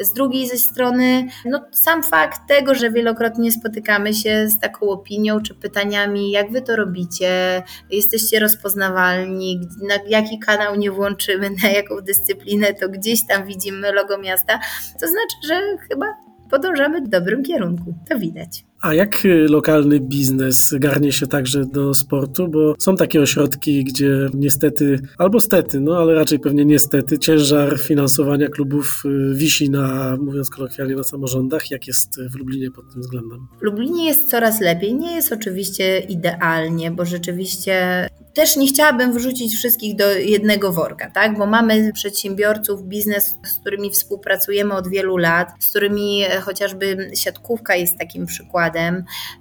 [0.00, 5.40] z drugiej ze strony no, sam fakt tego, że wielokrotnie spotykamy się z taką opinią
[5.40, 12.00] czy pytaniami, jak wy to robicie, jesteście rozpoznawalni, na jaki kanał nie włączymy, na jaką
[12.00, 14.58] dyscyplinę, to gdzieś tam widzimy logo miasta,
[15.00, 16.06] to znaczy, że chyba
[16.50, 17.94] podążamy w dobrym kierunku.
[18.08, 18.69] To widać.
[18.82, 22.48] A jak y, lokalny biznes garnie się także do sportu?
[22.48, 28.48] Bo są takie ośrodki, gdzie niestety, albo stety, no ale raczej pewnie niestety, ciężar finansowania
[28.48, 31.70] klubów y, wisi na, mówiąc kolokwialnie, na samorządach.
[31.70, 33.48] Jak jest w Lublinie pod tym względem?
[33.60, 34.94] W Lublinie jest coraz lepiej.
[34.94, 41.38] Nie jest oczywiście idealnie, bo rzeczywiście też nie chciałabym wrzucić wszystkich do jednego worka, tak?
[41.38, 47.98] Bo mamy przedsiębiorców, biznes, z którymi współpracujemy od wielu lat, z którymi chociażby siatkówka jest
[47.98, 48.69] takim przykładem,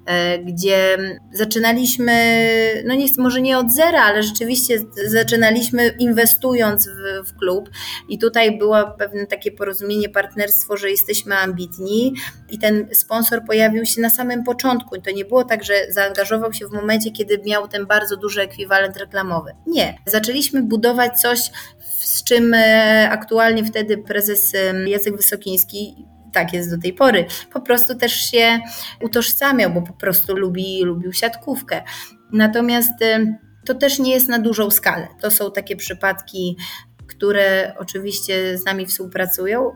[0.06, 0.98] e, gdzie
[1.34, 2.14] zaczynaliśmy,
[2.86, 7.70] no nie, może nie od zera, ale rzeczywiście zaczynaliśmy inwestując w, w klub
[8.10, 12.14] i tutaj było pewne takie porozumienie, partnerstwo, że jesteśmy ambitni
[12.50, 15.02] i ten sponsor pojawił się na samym początku.
[15.02, 18.98] To nie było tak, że zaangażował się w momencie, kiedy miał ten bardzo duży ekwiwalent
[18.98, 19.52] reklamowy.
[19.68, 19.98] Nie.
[20.06, 21.40] Zaczęliśmy budować coś,
[22.00, 24.54] z czym e, aktualnie wtedy prezes
[24.86, 28.60] Jacek Wysokiński tak jest do tej pory, po prostu też się
[29.02, 31.82] utożsamiał, bo po prostu lubi, lubił siatkówkę.
[32.32, 32.92] Natomiast
[33.66, 35.08] to też nie jest na dużą skalę.
[35.22, 36.58] To są takie przypadki,
[37.08, 39.76] które oczywiście z nami współpracują,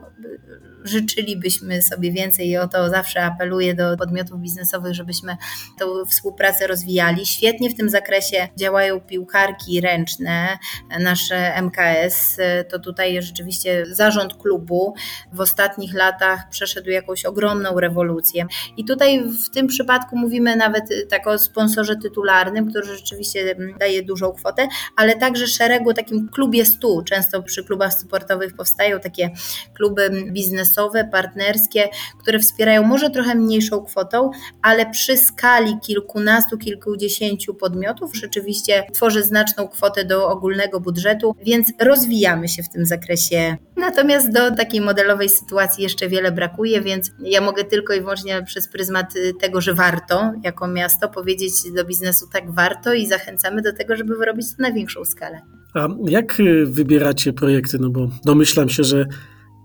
[0.84, 5.38] życzylibyśmy sobie więcej i o to zawsze apeluję do podmiotów biznesowych, żebyśmy
[5.80, 7.26] tę współpracę rozwijali.
[7.26, 10.58] Świetnie w tym zakresie działają piłkarki ręczne,
[11.00, 12.38] nasze MKS.
[12.70, 14.94] To tutaj rzeczywiście zarząd klubu
[15.34, 18.46] w ostatnich latach przeszedł jakąś ogromną rewolucję.
[18.78, 24.32] I tutaj w tym przypadku mówimy nawet tak o sponsorze tytularnym, który rzeczywiście daje dużą
[24.32, 27.04] kwotę, ale także szeregu takim klubie stu.
[27.04, 29.30] Często przy klubach sportowych powstają takie
[29.74, 37.54] kluby biznesowe, biznesowe, partnerskie, które wspierają może trochę mniejszą kwotą, ale przy skali kilkunastu, kilkudziesięciu
[37.54, 43.58] podmiotów rzeczywiście tworzy znaczną kwotę do ogólnego budżetu, więc rozwijamy się w tym zakresie.
[43.78, 48.68] Natomiast do takiej modelowej sytuacji jeszcze wiele brakuje, więc ja mogę tylko i wyłącznie przez
[48.68, 53.96] pryzmat tego, że warto jako miasto powiedzieć do biznesu tak warto i zachęcamy do tego,
[53.96, 55.42] żeby wyrobić to na większą skalę.
[55.74, 57.78] A jak wybieracie projekty?
[57.80, 59.06] No bo domyślam się, że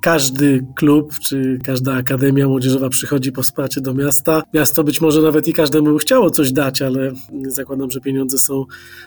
[0.00, 4.42] każdy klub czy każda akademia młodzieżowa przychodzi po wsparcie do miasta.
[4.54, 7.12] Miasto być może nawet i każdemu chciało coś dać, ale
[7.48, 8.64] zakładam, że pieniądze są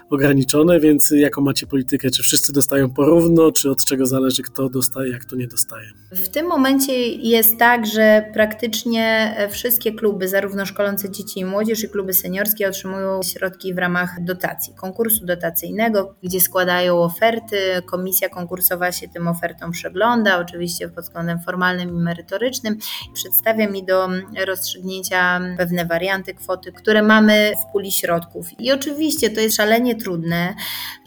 [0.09, 2.09] ograniczone, więc jaką macie politykę?
[2.09, 5.87] Czy wszyscy dostają porówno, czy od czego zależy, kto dostaje, jak kto nie dostaje?
[6.11, 11.89] W tym momencie jest tak, że praktycznie wszystkie kluby, zarówno szkolące dzieci i młodzież, i
[11.89, 17.57] kluby seniorskie otrzymują środki w ramach dotacji, konkursu dotacyjnego, gdzie składają oferty.
[17.85, 22.77] Komisja konkursowa się tym ofertom przegląda, oczywiście oczywiście pod względem formalnym i merytorycznym.
[23.13, 24.09] Przedstawia mi do
[24.45, 28.47] rozstrzygnięcia pewne warianty kwoty, które mamy w puli środków.
[28.59, 30.55] I oczywiście to jest szalenie trudne,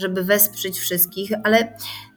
[0.00, 1.74] żeby wesprzeć wszystkich, ale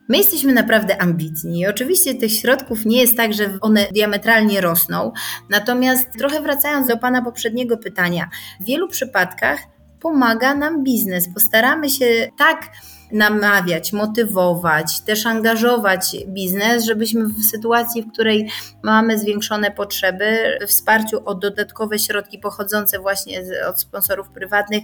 [0.10, 1.68] My jesteśmy naprawdę ambitni.
[1.68, 5.12] Oczywiście tych środków nie jest tak, że one diametralnie rosną.
[5.50, 8.30] Natomiast trochę wracając do Pana poprzedniego pytania,
[8.60, 9.60] w wielu przypadkach
[10.00, 11.34] pomaga nam biznes.
[11.34, 12.72] Postaramy się tak
[13.12, 18.50] namawiać, motywować, też angażować biznes, żebyśmy w sytuacji, w której
[18.84, 24.84] mamy zwiększone potrzeby, w wsparciu o dodatkowe środki pochodzące właśnie od sponsorów prywatnych,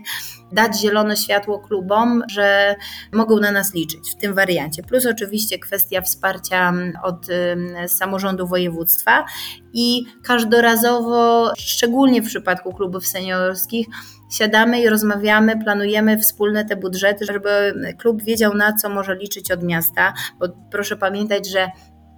[0.51, 2.76] dać zielone światło klubom, że
[3.11, 4.84] mogą na nas liczyć w tym wariancie.
[4.84, 7.28] Plus oczywiście kwestia wsparcia od
[7.88, 9.26] samorządu województwa
[9.74, 13.88] i każdorazowo, szczególnie w przypadku klubów seniorskich,
[14.30, 19.64] siadamy i rozmawiamy, planujemy wspólne te budżety, żeby klub wiedział na co może liczyć od
[19.64, 21.68] miasta, bo proszę pamiętać, że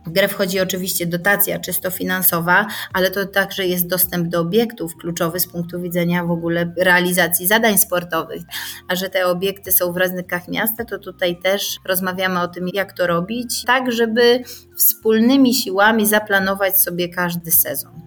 [0.05, 5.39] w grę wchodzi oczywiście dotacja czysto finansowa, ale to także jest dostęp do obiektów kluczowy
[5.39, 8.41] z punktu widzenia w ogóle realizacji zadań sportowych.
[8.87, 12.93] A że te obiekty są w rynkach miasta, to tutaj też rozmawiamy o tym, jak
[12.93, 14.43] to robić, tak żeby
[14.77, 18.04] wspólnymi siłami zaplanować sobie każdy sezon.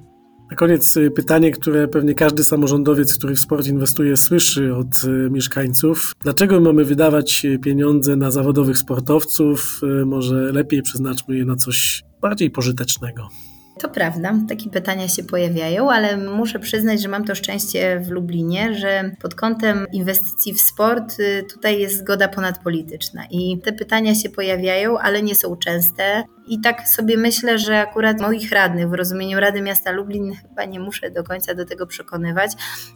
[0.51, 5.31] Na koniec y, pytanie, które pewnie każdy samorządowiec, który w sport inwestuje, słyszy od y,
[5.31, 6.13] mieszkańców.
[6.21, 9.81] Dlaczego mamy wydawać y, pieniądze na zawodowych sportowców?
[10.07, 13.29] Może lepiej przeznaczmy je na coś bardziej pożytecznego.
[13.81, 18.75] To prawda, takie pytania się pojawiają, ale muszę przyznać, że mam to szczęście w Lublinie,
[18.75, 21.17] że pod kątem inwestycji w sport
[21.53, 26.25] tutaj jest zgoda ponadpolityczna i te pytania się pojawiają, ale nie są częste.
[26.49, 30.81] I tak sobie myślę, że akurat moich radnych w rozumieniu Rady Miasta Lublin chyba nie
[30.81, 32.53] muszę do końca do tego przekonywać,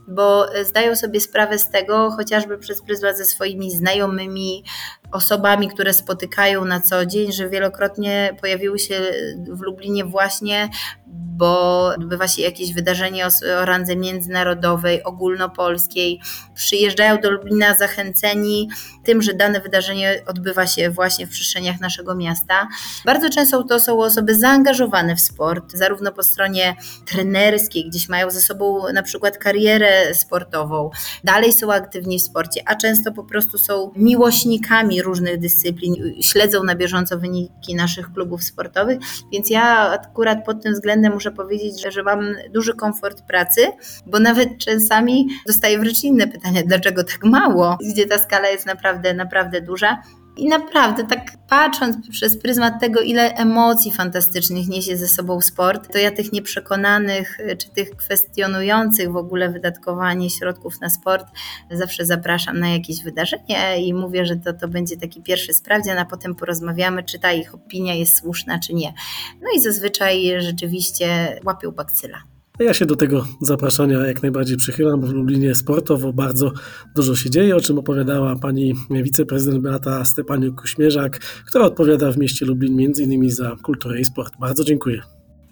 [0.09, 4.65] bo zdają sobie sprawę z tego, chociażby przez pryzmat ze swoimi znajomymi,
[5.13, 9.01] osobami, które spotykają na co dzień, że wielokrotnie pojawiły się
[9.49, 10.69] w Lublinie właśnie
[11.13, 13.29] bo odbywa się jakieś wydarzenie o,
[13.61, 16.21] o randze międzynarodowej, ogólnopolskiej.
[16.55, 18.69] Przyjeżdżają do Lublina zachęceni
[19.05, 22.69] tym, że dane wydarzenie odbywa się właśnie w przestrzeniach naszego miasta.
[23.05, 28.41] Bardzo często to są osoby zaangażowane w sport, zarówno po stronie trenerskiej, gdzieś mają ze
[28.41, 30.91] sobą na przykład karierę sportową,
[31.25, 36.75] dalej są aktywni w sporcie, a często po prostu są miłośnikami różnych dyscyplin, śledzą na
[36.75, 38.99] bieżąco wyniki naszych klubów sportowych,
[39.33, 43.61] więc ja akurat pod tym względem muszę powiedzieć, że, że mam duży komfort pracy,
[44.07, 49.15] bo nawet czasami dostaję wręcz inne pytania, dlaczego tak mało, gdzie ta skala jest naprawdę,
[49.15, 50.03] naprawdę duża.
[50.37, 55.99] I naprawdę, tak patrząc przez pryzmat tego, ile emocji fantastycznych niesie ze sobą sport, to
[55.99, 61.27] ja tych nieprzekonanych, czy tych kwestionujących w ogóle wydatkowanie środków na sport,
[61.71, 66.05] zawsze zapraszam na jakieś wydarzenie i mówię, że to, to będzie taki pierwszy sprawdzian, a
[66.05, 68.93] potem porozmawiamy, czy ta ich opinia jest słuszna, czy nie.
[69.43, 72.32] No i zazwyczaj rzeczywiście łapią bakcyla.
[72.59, 76.53] Ja się do tego zapraszania jak najbardziej przychylam, bo w Lublinie sportowo bardzo
[76.95, 82.81] dużo się dzieje, o czym opowiadała pani wiceprezydent Beata Stepaniuk-Kuśmierzak, która odpowiada w mieście Lublin
[82.81, 83.31] m.in.
[83.31, 84.33] za kulturę i sport.
[84.41, 85.03] Bardzo dziękuję.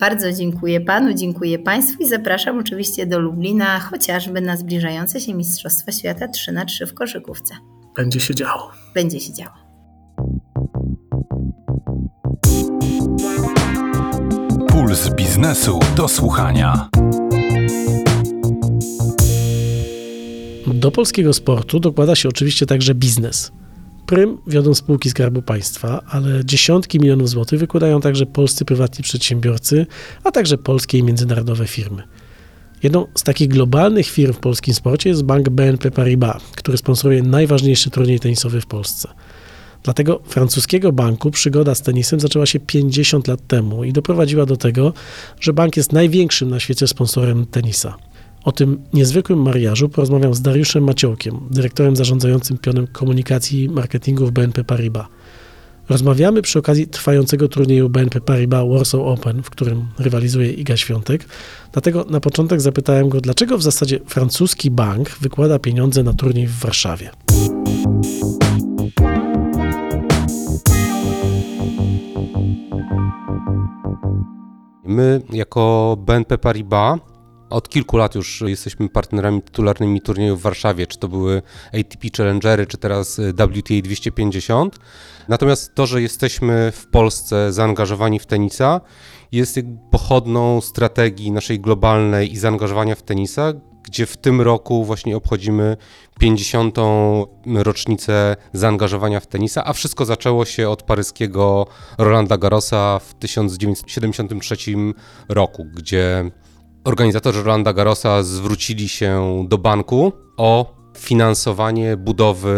[0.00, 5.92] Bardzo dziękuję panu, dziękuję państwu i zapraszam oczywiście do Lublina, chociażby na zbliżające się Mistrzostwa
[5.92, 7.54] Świata 3 na 3 w koszykówce.
[7.96, 8.70] Będzie się działo.
[8.94, 9.59] Będzie się działo.
[14.90, 16.88] Puls biznesu do słuchania.
[20.66, 23.52] Do polskiego sportu dokłada się oczywiście także biznes.
[24.06, 29.86] Prym wiodą spółki Skarbu Państwa, ale dziesiątki milionów złotych wykładają także polscy prywatni przedsiębiorcy,
[30.24, 32.02] a także polskie i międzynarodowe firmy.
[32.82, 37.90] Jedną z takich globalnych firm w polskim sporcie jest bank BNP Paribas, który sponsoruje najważniejszy
[37.90, 39.08] turniej tenisowy w Polsce.
[39.82, 44.92] Dlatego francuskiego banku przygoda z tenisem zaczęła się 50 lat temu i doprowadziła do tego,
[45.40, 47.96] że bank jest największym na świecie sponsorem tenisa.
[48.44, 54.30] O tym niezwykłym mariażu porozmawiam z Dariuszem Maciołkiem, dyrektorem zarządzającym pionem komunikacji i marketingu w
[54.30, 55.06] BNP Paribas.
[55.88, 61.24] Rozmawiamy przy okazji trwającego turnieju BNP Paribas Warsaw Open, w którym rywalizuje Iga Świątek.
[61.72, 66.58] Dlatego na początek zapytałem go, dlaczego w zasadzie francuski bank wykłada pieniądze na turniej w
[66.58, 67.10] Warszawie.
[74.90, 77.00] My jako BNP Paribas
[77.50, 82.66] od kilku lat już jesteśmy partnerami tytularnymi turniejów w Warszawie, czy to były ATP Challengery,
[82.66, 84.78] czy teraz WTA 250.
[85.28, 88.80] Natomiast to, że jesteśmy w Polsce zaangażowani w tenisa,
[89.32, 89.60] jest
[89.90, 93.52] pochodną strategii naszej globalnej i zaangażowania w tenisa,
[93.90, 95.76] gdzie w tym roku właśnie obchodzimy
[96.18, 96.76] 50.
[97.54, 101.66] rocznicę zaangażowania w tenisa, a wszystko zaczęło się od paryskiego
[101.98, 104.56] Rolanda Garrosa w 1973
[105.28, 106.30] roku, gdzie
[106.84, 112.54] organizatorzy Rolanda Garrosa zwrócili się do banku o finansowanie budowy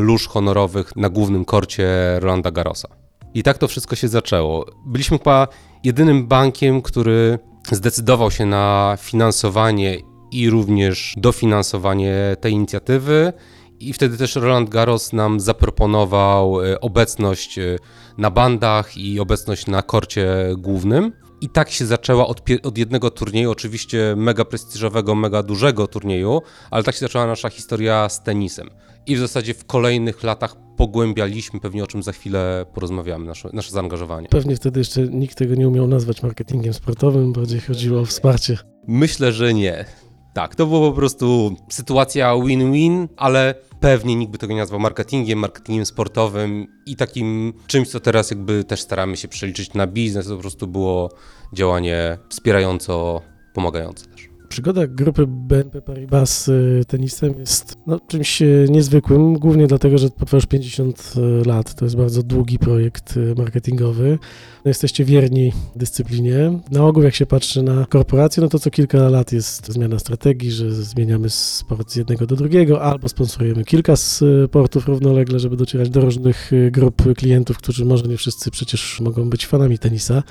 [0.00, 2.88] lóż honorowych na głównym korcie Rolanda Garrosa.
[3.34, 4.66] I tak to wszystko się zaczęło.
[4.86, 5.48] Byliśmy chyba
[5.84, 7.38] jedynym bankiem, który
[7.72, 13.32] zdecydował się na finansowanie i również dofinansowanie tej inicjatywy
[13.80, 17.76] I wtedy też Roland Garros nam zaproponował e, obecność e,
[18.18, 20.26] na bandach i obecność na korcie
[20.58, 21.12] głównym.
[21.40, 26.84] I tak się zaczęła od, od jednego turnieju, oczywiście mega prestiżowego, mega dużego turnieju, ale
[26.84, 28.70] tak się zaczęła nasza historia z tenisem.
[29.06, 33.70] I w zasadzie w kolejnych latach pogłębialiśmy, pewnie o czym za chwilę porozmawiamy, nasze, nasze
[33.70, 34.28] zaangażowanie.
[34.28, 38.58] Pewnie wtedy jeszcze nikt tego nie umiał nazwać marketingiem sportowym, bardziej chodziło o wsparcie.
[38.88, 39.84] Myślę, że nie.
[40.32, 45.38] Tak, to była po prostu sytuacja win-win, ale pewnie nikt by tego nie nazwał marketingiem,
[45.38, 50.34] marketingiem sportowym i takim czymś, co teraz jakby też staramy się przeliczyć na biznes, to
[50.34, 51.10] po prostu było
[51.52, 53.22] działanie wspierająco,
[53.54, 54.19] pomagające też.
[54.50, 60.10] Przygoda grupy BNP Paribas z y, tenisem jest no, czymś y, niezwykłym, głównie dlatego, że
[60.10, 61.14] trwa już 50
[61.46, 61.74] lat.
[61.74, 64.18] To jest bardzo długi projekt y, marketingowy.
[64.64, 66.60] Jesteście wierni dyscyplinie.
[66.70, 70.50] Na ogół, jak się patrzy na korporacje, no to co kilka lat jest zmiana strategii,
[70.50, 76.00] że zmieniamy sport z jednego do drugiego, albo sponsorujemy kilka sportów równolegle, żeby docierać do
[76.00, 80.22] różnych grup klientów, którzy może nie wszyscy przecież mogą być fanami tenisa.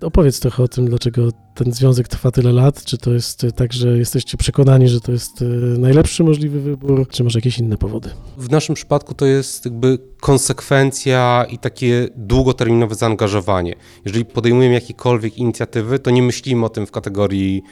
[0.00, 2.84] Opowiedz trochę o tym, dlaczego ten związek trwa tyle lat.
[2.84, 5.44] Czy to jest tak, że jesteście przekonani, że to jest y,
[5.78, 8.10] najlepszy możliwy wybór, czy może jakieś inne powody?
[8.36, 13.74] W naszym przypadku to jest jakby konsekwencja i takie długoterminowe zaangażowanie.
[14.04, 17.62] Jeżeli podejmujemy jakiekolwiek inicjatywy, to nie myślimy o tym w kategorii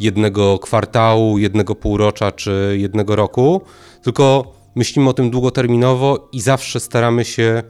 [0.00, 3.60] jednego kwartału, jednego półrocza czy jednego roku,
[4.02, 7.62] tylko myślimy o tym długoterminowo i zawsze staramy się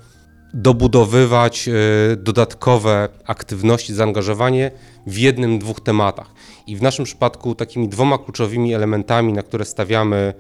[0.55, 1.73] dobudowywać e,
[2.17, 4.71] dodatkowe aktywności, zaangażowanie
[5.07, 6.31] w jednym, dwóch tematach.
[6.67, 10.35] I w naszym przypadku takimi dwoma kluczowymi elementami, na które stawiamy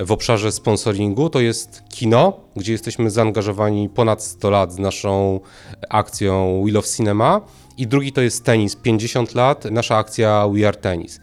[0.00, 5.40] w obszarze sponsoringu, to jest kino, gdzie jesteśmy zaangażowani ponad 100 lat z naszą
[5.88, 7.40] akcją Wheel of Cinema
[7.76, 11.20] i drugi to jest tenis, 50 lat, nasza akcja We Are Tennis.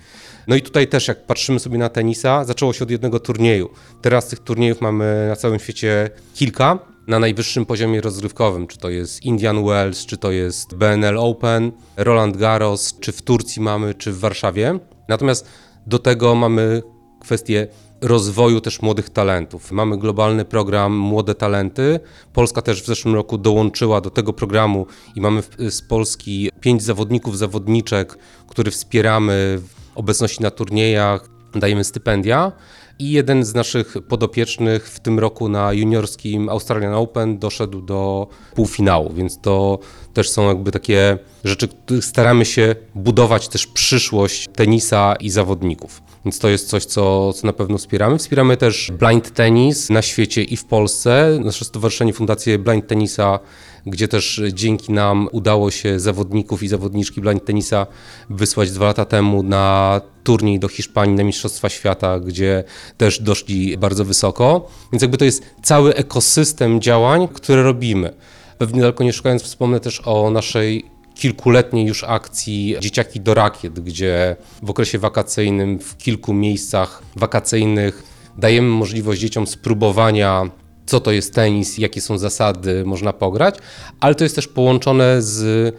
[0.48, 3.70] No i tutaj też, jak patrzymy sobie na tenisa, zaczęło się od jednego turnieju.
[4.02, 9.26] Teraz tych turniejów mamy na całym świecie kilka, na najwyższym poziomie rozrywkowym, czy to jest
[9.26, 14.20] Indian Wells, czy to jest BNL Open, Roland Garros, czy w Turcji mamy, czy w
[14.20, 14.80] Warszawie.
[15.08, 15.48] Natomiast
[15.88, 16.82] do tego mamy
[17.22, 17.68] kwestię
[18.02, 19.72] rozwoju też młodych talentów.
[19.72, 22.00] Mamy globalny program Młode Talenty.
[22.34, 24.86] Polska też w zeszłym roku dołączyła do tego programu
[25.16, 28.18] i mamy z Polski pięć zawodników, zawodniczek,
[28.48, 29.62] który wspieramy
[29.96, 32.52] obecności na turniejach, dajemy stypendia.
[33.00, 39.14] I jeden z naszych podopiecznych w tym roku na juniorskim Australian Open doszedł do półfinału,
[39.14, 39.80] więc to
[40.14, 46.02] też są jakby takie rzeczy, których staramy się budować też przyszłość tenisa i zawodników.
[46.26, 48.18] Więc to jest coś, co, co na pewno wspieramy.
[48.18, 51.40] Wspieramy też blind tennis na świecie i w Polsce.
[51.44, 53.40] Nasze stowarzyszenie Fundację Blind Tenisa,
[53.86, 57.88] gdzie też dzięki nam udało się zawodników i zawodniczki blind tenisa
[58.30, 62.64] wysłać dwa lata temu na turniej do Hiszpanii na Mistrzostwa Świata, gdzie
[62.98, 64.68] też doszli bardzo wysoko.
[64.92, 68.14] Więc jakby to jest cały ekosystem działań, które robimy.
[68.58, 74.36] Pewnie daleko nie szukając, wspomnę też o naszej kilkuletniej już akcji Dzieciaki do Rakiet, gdzie
[74.64, 78.04] w okresie wakacyjnym w kilku miejscach wakacyjnych
[78.38, 80.50] dajemy możliwość dzieciom spróbowania
[80.92, 83.56] co to jest tenis, jakie są zasady, można pograć,
[84.00, 85.76] ale to jest też połączone z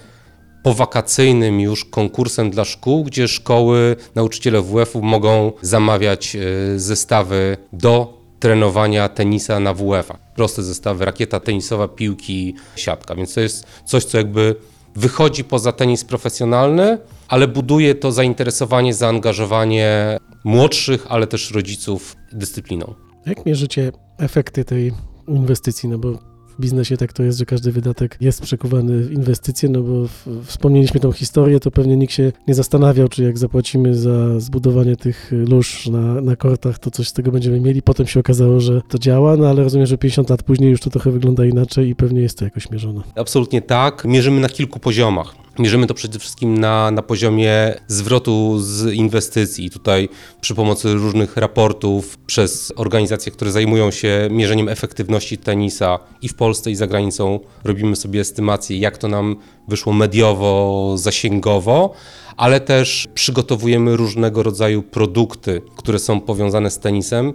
[0.63, 6.39] powakacyjnym już konkursem dla szkół, gdzie szkoły, nauczyciele WF-u mogą zamawiać e,
[6.79, 10.19] zestawy do trenowania tenisa na WF-ach.
[10.35, 13.15] Proste zestawy, rakieta tenisowa, piłki, siatka.
[13.15, 14.57] Więc to jest coś, co jakby
[14.97, 16.99] wychodzi poza tenis profesjonalny,
[17.29, 23.12] ale buduje to zainteresowanie, zaangażowanie młodszych, ale też rodziców dyscypliną.
[23.27, 24.93] Jak mierzycie efekty tej
[25.29, 25.89] inwestycji?
[25.89, 29.83] No bo w biznesie tak to jest, że każdy wydatek jest przekuwany w inwestycje, no
[29.83, 34.41] bo w, wspomnieliśmy tą historię, to pewnie nikt się nie zastanawiał, czy jak zapłacimy za
[34.41, 37.83] zbudowanie tych lóż na, na kortach, to coś z tego będziemy mieli.
[37.83, 40.91] Potem się okazało, że to działa, no ale rozumiem, że 50 lat później już to
[40.91, 43.03] trochę wygląda inaczej i pewnie jest to jakoś mierzone.
[43.17, 44.05] Absolutnie tak.
[44.05, 45.43] Mierzymy na kilku poziomach.
[45.59, 49.71] Mierzymy to przede wszystkim na, na poziomie zwrotu z inwestycji.
[49.71, 50.09] Tutaj
[50.41, 56.70] przy pomocy różnych raportów przez organizacje, które zajmują się mierzeniem efektywności tenisa i w Polsce
[56.70, 59.36] i za granicą robimy sobie estymację, jak to nam
[59.68, 61.93] wyszło mediowo, zasięgowo,
[62.36, 67.32] ale też przygotowujemy różnego rodzaju produkty, które są powiązane z tenisem.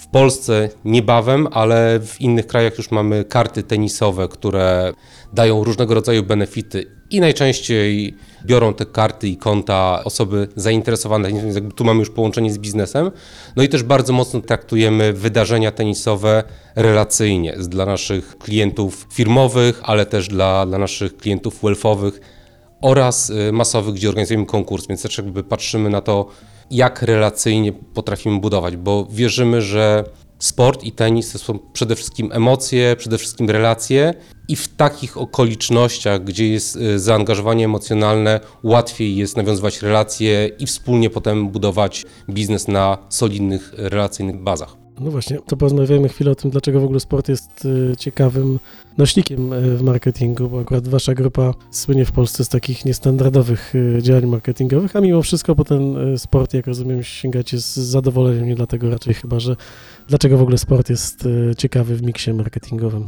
[0.00, 4.92] W Polsce niebawem, ale w innych krajach już mamy karty tenisowe, które
[5.32, 11.28] dają różnego rodzaju benefity i najczęściej biorą te karty i konta osoby zainteresowane,
[11.76, 13.10] tu mamy już połączenie z biznesem.
[13.56, 16.44] No i też bardzo mocno traktujemy wydarzenia tenisowe
[16.76, 22.20] relacyjnie dla naszych klientów firmowych, ale też dla, dla naszych klientów wealthowych
[22.80, 26.26] oraz y, masowych, gdzie organizujemy konkurs, więc też jakby patrzymy na to,
[26.70, 30.04] jak relacyjnie potrafimy budować, bo wierzymy, że
[30.38, 34.14] sport i tenis to są przede wszystkim emocje, przede wszystkim relacje
[34.48, 41.10] i w takich okolicznościach, gdzie jest y, zaangażowanie emocjonalne, łatwiej jest nawiązywać relacje i wspólnie
[41.10, 44.79] potem budować biznes na solidnych, relacyjnych bazach.
[45.00, 48.58] No właśnie, to porozmawiajmy chwilę o tym, dlaczego w ogóle sport jest y, ciekawym
[48.98, 53.98] nośnikiem y, w marketingu, bo akurat wasza grupa słynie w Polsce z takich niestandardowych y,
[54.02, 58.90] działań marketingowych, a mimo wszystko po ten sport, jak rozumiem, sięgacie z zadowoleniem, nie dlatego
[58.90, 59.56] raczej chyba, że
[60.08, 61.28] dlaczego w ogóle sport jest
[61.58, 63.06] ciekawy w miksie marketingowym.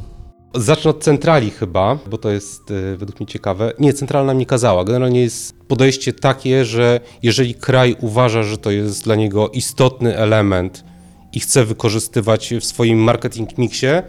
[0.55, 2.63] Zacznę od centrali chyba, bo to jest
[2.97, 3.73] według mnie ciekawe.
[3.79, 4.85] Nie, centralna mi kazała.
[4.85, 10.85] Generalnie jest podejście takie, że jeżeli kraj uważa, że to jest dla niego istotny element
[11.33, 14.03] i chce wykorzystywać w swoim marketing mixie,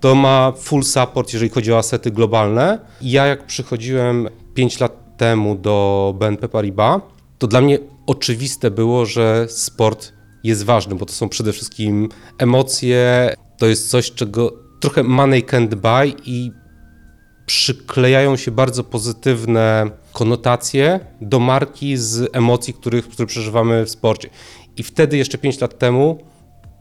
[0.00, 2.78] to ma full support, jeżeli chodzi o asety globalne.
[3.02, 7.00] Ja jak przychodziłem 5 lat temu do BNP Paribas,
[7.38, 10.12] to dla mnie oczywiste było, że sport
[10.44, 12.08] jest ważny, bo to są przede wszystkim
[12.38, 16.52] emocje, to jest coś, czego trochę money can't buy i
[17.46, 24.30] przyklejają się bardzo pozytywne konotacje do marki z emocji, których, które przeżywamy w sporcie.
[24.76, 26.18] I wtedy jeszcze 5 lat temu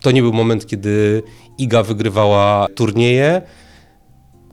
[0.02, 1.24] to nie był moment, kiedy
[1.58, 3.42] Iga wygrywała turnieje.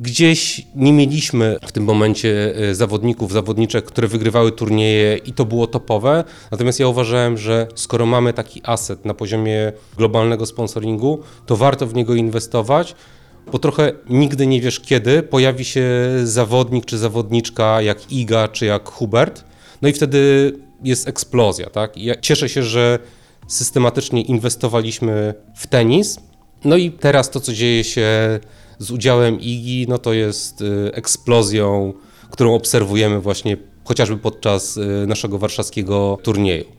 [0.00, 5.66] Gdzieś nie mieliśmy w tym momencie e, zawodników, zawodniczek, które wygrywały turnieje i to było
[5.66, 6.24] topowe.
[6.50, 11.94] Natomiast ja uważałem, że skoro mamy taki asset na poziomie globalnego sponsoringu, to warto w
[11.94, 12.94] niego inwestować,
[13.52, 15.86] bo trochę nigdy nie wiesz kiedy pojawi się
[16.24, 19.44] zawodnik czy zawodniczka jak Iga czy jak Hubert.
[19.82, 20.52] No i wtedy
[20.84, 21.96] jest eksplozja, tak?
[21.96, 22.98] I ja cieszę się, że
[23.46, 26.18] systematycznie inwestowaliśmy w tenis.
[26.64, 28.40] No i teraz to, co dzieje się
[28.78, 31.92] z udziałem Igi, no to jest y, eksplozją,
[32.30, 36.76] którą obserwujemy właśnie chociażby podczas y, naszego warszawskiego turnieju.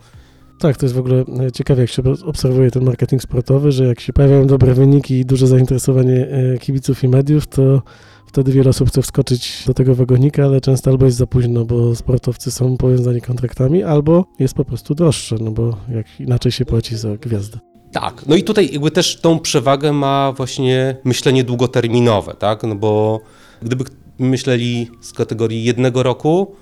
[0.59, 3.99] Tak, to jest w ogóle e, ciekawe, jak się obserwuje ten marketing sportowy, że jak
[3.99, 7.81] się pojawiają dobre wyniki i duże zainteresowanie e, kibiców i mediów, to
[8.27, 11.95] wtedy wiele osób chce wskoczyć do tego wagonika, ale często albo jest za późno, bo
[11.95, 16.97] sportowcy są powiązani kontraktami, albo jest po prostu droższe, no bo jak inaczej się płaci
[16.97, 17.59] za gwiazdę.
[17.91, 23.19] Tak, no i tutaj jakby też tą przewagę ma właśnie myślenie długoterminowe, tak, no bo
[23.61, 23.83] gdyby
[24.19, 26.55] myśleli z kategorii jednego roku,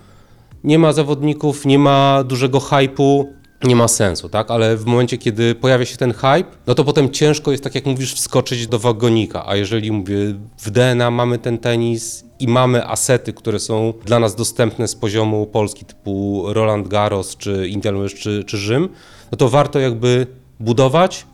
[0.64, 3.34] nie ma zawodników, nie ma dużego hypu,
[3.64, 4.52] nie ma sensu, tak?
[4.52, 7.86] Ale w momencie, kiedy pojawia się ten hype, no to potem ciężko jest, tak jak
[7.86, 9.48] mówisz, wskoczyć do wagonika.
[9.48, 10.16] A jeżeli mówię,
[10.58, 15.48] w DNA mamy ten tenis i mamy asety, które są dla nas dostępne z poziomu
[15.48, 18.90] Polski, typu Roland Garros, czy Wells, czy, czy Rzym,
[19.32, 20.28] no to warto jakby
[20.60, 21.26] budować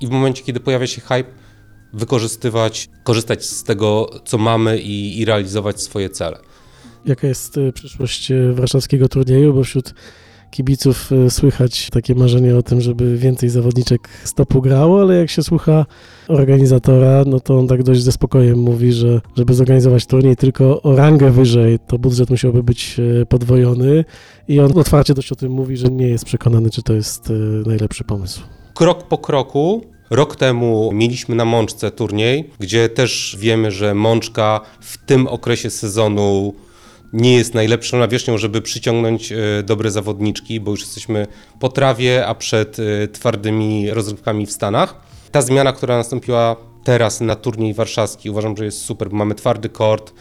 [0.00, 1.30] i w momencie, kiedy pojawia się hype,
[1.92, 6.38] wykorzystywać, korzystać z tego, co mamy i, i realizować swoje cele.
[7.06, 9.94] Jaka jest e, przyszłość e, warszawskiego turnieju, bo wśród
[10.50, 15.42] kibiców e, słychać takie marzenie o tym, żeby więcej zawodniczek stopu grało, ale jak się
[15.42, 15.86] słucha
[16.28, 20.96] organizatora, no to on tak dość ze spokojem mówi, że żeby zorganizować turniej tylko o
[20.96, 24.04] rangę wyżej, to budżet musiałby być e, podwojony
[24.48, 27.32] i on otwarcie dość o tym mówi, że nie jest przekonany, czy to jest e,
[27.68, 28.40] najlepszy pomysł.
[28.74, 35.06] Krok po kroku Rok temu mieliśmy na Mączce turniej, gdzie też wiemy, że Mączka w
[35.06, 36.54] tym okresie sezonu
[37.12, 41.26] nie jest najlepszą nawierzchnią, żeby przyciągnąć e, dobre zawodniczki, bo już jesteśmy
[41.60, 45.00] po trawie, a przed e, twardymi rozrywkami w Stanach.
[45.32, 49.68] Ta zmiana, która nastąpiła teraz na turniej warszawski, uważam, że jest super, bo mamy twardy
[49.68, 50.12] kort.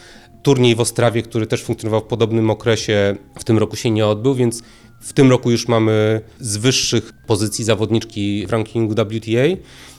[0.43, 4.35] Turniej w Ostrawie, który też funkcjonował w podobnym okresie, w tym roku się nie odbył,
[4.35, 4.61] więc
[4.99, 9.47] w tym roku już mamy z wyższych pozycji zawodniczki w rankingu WTA,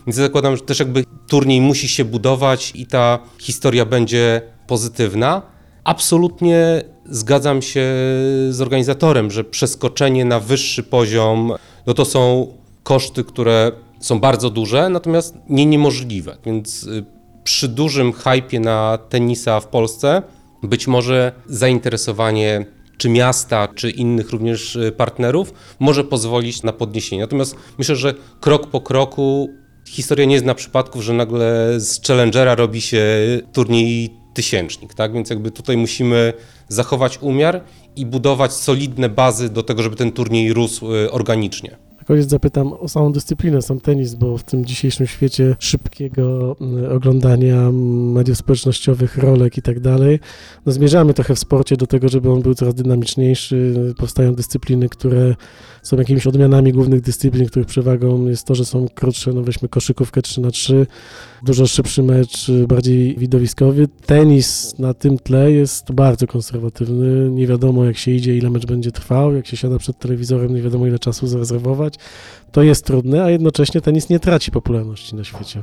[0.07, 5.58] więc zakładam, że też jakby turniej musi się budować i ta historia będzie pozytywna.
[5.89, 7.85] Absolutnie zgadzam się
[8.51, 11.53] z organizatorem, że przeskoczenie na wyższy poziom
[11.87, 16.37] no to są koszty, które są bardzo duże, natomiast nie niemożliwe.
[16.47, 17.05] Więc y,
[17.45, 20.23] przy dużym hypie na tenisa w Polsce
[20.63, 22.67] być może zainteresowanie
[22.99, 27.23] czy miasta, czy innych również y, partnerów może pozwolić na podniesienie.
[27.23, 29.49] Natomiast myślę, że krok po kroku
[29.87, 33.07] historia nie zna przypadków, że nagle z Challengera robi się
[33.53, 35.13] turniej tysięcznik, tak?
[35.13, 36.33] Więc jakby tutaj musimy
[36.69, 37.61] zachować umiar
[37.97, 41.77] i budować solidne bazy do tego, żeby ten turniej rósł y, organicznie.
[42.09, 47.57] Koniec zapytam o samą dyscyplinę, sam tenis, bo w tym dzisiejszym świecie szybkiego mm, oglądania
[47.57, 50.21] mm, mediów społecznościowych, rolek i tak dalej,
[50.67, 53.75] no zmierzamy trochę w sporcie do tego, żeby on był coraz dynamiczniejszy.
[53.97, 55.35] Powstają dyscypliny, które
[55.83, 60.23] są jakimiś odmianami głównych dyscyplin, których przewagą jest to, że są krótsze, no weźmy koszykówkę
[60.23, 60.87] 3 na 3
[61.43, 63.89] dużo szybszy mecz, bardziej widowiskowy.
[64.07, 67.31] Tenis na tym tle jest bardzo konserwatywny.
[67.31, 69.35] Nie wiadomo, jak się idzie, ile mecz będzie trwał.
[69.35, 71.95] Jak się siada przed telewizorem, nie wiadomo, ile czasu zarezerwować.
[72.53, 75.63] To jest trudne, a jednocześnie tenis nie traci popularności na świecie.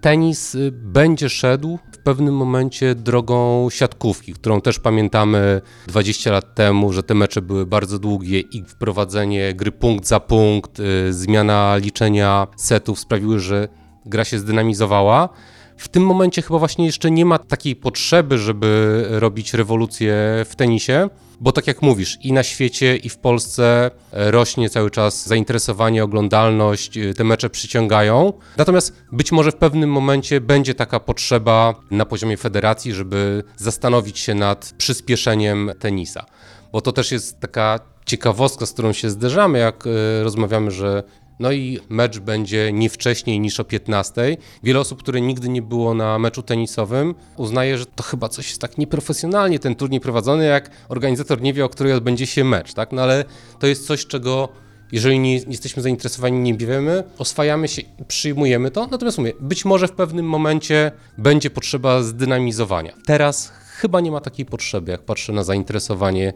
[0.00, 6.92] Tenis y, będzie szedł w pewnym momencie drogą siatkówki, którą też pamiętamy 20 lat temu,
[6.92, 12.46] że te mecze były bardzo długie i wprowadzenie gry punkt za punkt, y, zmiana liczenia
[12.56, 13.68] setów sprawiły, że
[14.06, 15.28] gra się zdynamizowała.
[15.76, 20.14] W tym momencie chyba właśnie jeszcze nie ma takiej potrzeby, żeby robić rewolucję
[20.48, 21.08] w tenisie,
[21.40, 26.04] bo tak jak mówisz, i na świecie, i w Polsce e, rośnie cały czas zainteresowanie,
[26.04, 28.32] oglądalność, e, te mecze przyciągają.
[28.56, 34.34] Natomiast być może w pewnym momencie będzie taka potrzeba na poziomie federacji, żeby zastanowić się
[34.34, 36.26] nad przyspieszeniem tenisa.
[36.72, 41.02] Bo to też jest taka ciekawostka, z którą się zderzamy, jak e, rozmawiamy, że
[41.40, 44.36] no i mecz będzie nie wcześniej niż o 15.
[44.62, 48.60] Wiele osób, które nigdy nie było na meczu tenisowym, uznaje, że to chyba coś jest
[48.60, 52.92] tak nieprofesjonalnie ten turniej prowadzony, jak organizator nie wie, o której odbędzie się mecz, tak?
[52.92, 53.24] No ale
[53.58, 54.48] to jest coś, czego
[54.92, 58.86] jeżeli nie jesteśmy zainteresowani, nie wiemy, oswajamy się i przyjmujemy to.
[58.86, 62.92] Natomiast mówię, być może w pewnym momencie będzie potrzeba zdynamizowania.
[63.06, 66.32] Teraz chyba nie ma takiej potrzeby, jak patrzę na zainteresowanie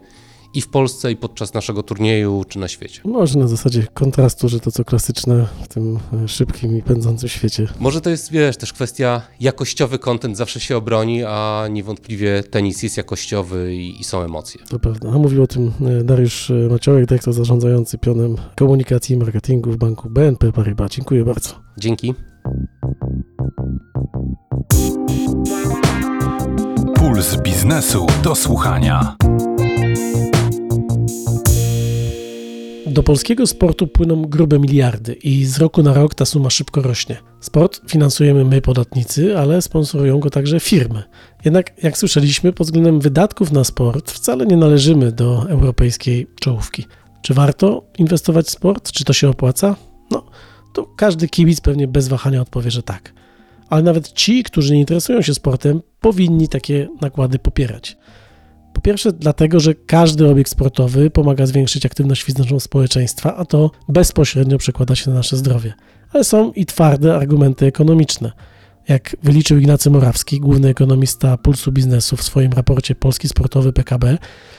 [0.53, 3.01] i w Polsce, i podczas naszego turnieju, czy na świecie.
[3.05, 7.67] Może na zasadzie kontrastu, że to co klasyczne w tym e, szybkim i pędzącym świecie.
[7.79, 12.97] Może to jest, wiesz, też kwestia jakościowy content zawsze się obroni, a niewątpliwie tenis jest
[12.97, 14.61] jakościowy i, i są emocje.
[14.69, 15.09] To prawda.
[15.09, 19.77] A mówił o tym e, Dariusz e, Maciołek, dyrektor zarządzający pionem komunikacji i marketingu w
[19.77, 20.91] banku BNP Paribas.
[20.91, 21.49] Dziękuję bardzo.
[21.77, 22.13] Dzięki.
[26.95, 29.15] Puls biznesu do słuchania.
[32.91, 37.17] Do polskiego sportu płyną grube miliardy i z roku na rok ta suma szybko rośnie.
[37.39, 41.03] Sport finansujemy my, podatnicy, ale sponsorują go także firmy.
[41.45, 46.85] Jednak, jak słyszeliśmy, pod względem wydatków na sport wcale nie należymy do europejskiej czołówki.
[47.21, 48.91] Czy warto inwestować w sport?
[48.91, 49.75] Czy to się opłaca?
[50.11, 50.25] No,
[50.73, 53.13] to każdy kibic pewnie bez wahania odpowie, że tak.
[53.69, 57.97] Ale nawet ci, którzy nie interesują się sportem, powinni takie nakłady popierać.
[58.81, 64.57] Po pierwsze, dlatego, że każdy obiekt sportowy pomaga zwiększyć aktywność fizyczną społeczeństwa, a to bezpośrednio
[64.57, 65.73] przekłada się na nasze zdrowie.
[66.13, 68.31] Ale są i twarde argumenty ekonomiczne.
[68.87, 74.17] Jak wyliczył Ignacy Morawski, główny ekonomista Pulsu Biznesu w swoim raporcie Polski Sportowy PKB,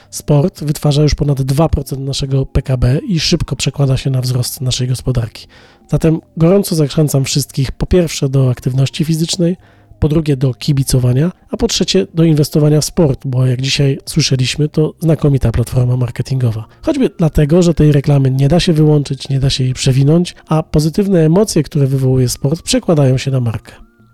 [0.09, 5.47] sport wytwarza już ponad 2% naszego PKB i szybko przekłada się na wzrost naszej gospodarki.
[5.89, 9.57] Zatem gorąco zachęcam wszystkich po pierwsze do aktywności fizycznej,
[10.03, 14.69] po drugie do kibicowania, a po trzecie do inwestowania w sport, bo jak dzisiaj słyszeliśmy,
[14.69, 16.67] to znakomita platforma marketingowa.
[16.81, 20.63] Choćby dlatego, że tej reklamy nie da się wyłączyć, nie da się jej przewinąć, a
[20.63, 23.73] pozytywne emocje, które wywołuje sport, przekładają się na markę.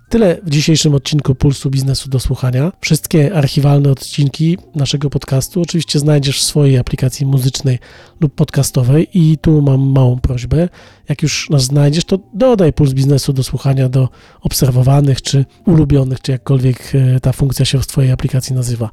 [0.10, 2.72] Tyle w dzisiejszym odcinku Pulsu Biznesu do słuchania.
[2.82, 7.80] Wszystkie archiwalne odcinki naszego podcastu oczywiście znajdziesz w swojej aplikacji muzycznej
[8.22, 10.70] lub podcastowej i tu mam małą prośbę.
[11.10, 14.10] Jak już nas znajdziesz, to dodaj Puls Biznesu do słuchania do
[14.42, 18.90] obserwowanych czy ulubionych, czy jakkolwiek e, ta funkcja się w twojej aplikacji nazywa.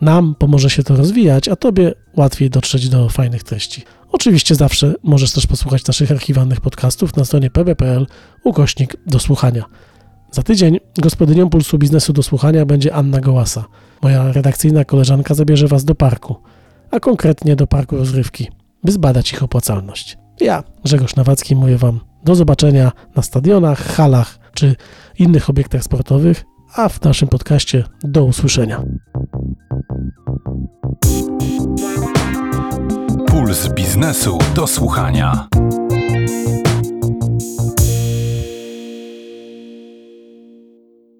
[0.00, 3.82] Nam pomoże się to rozwijać, a tobie łatwiej dotrzeć do fajnych treści.
[4.12, 8.06] Oczywiście zawsze możesz też posłuchać naszych archiwalnych podcastów na stronie pb.pl
[8.44, 9.64] ukośnik do słuchania.
[10.32, 13.64] Za tydzień gospodynią Pulsu Biznesu do słuchania będzie Anna Gołasa.
[14.02, 16.36] Moja redakcyjna koleżanka zabierze Was do parku,
[16.90, 18.48] a konkretnie do parku rozrywki,
[18.84, 20.18] by zbadać ich opłacalność.
[20.40, 24.76] Ja, Grzegorz Nawacki, mówię Wam do zobaczenia na stadionach, halach czy
[25.18, 28.82] innych obiektach sportowych, a w naszym podcaście do usłyszenia.
[33.26, 35.48] Puls biznesu do słuchania.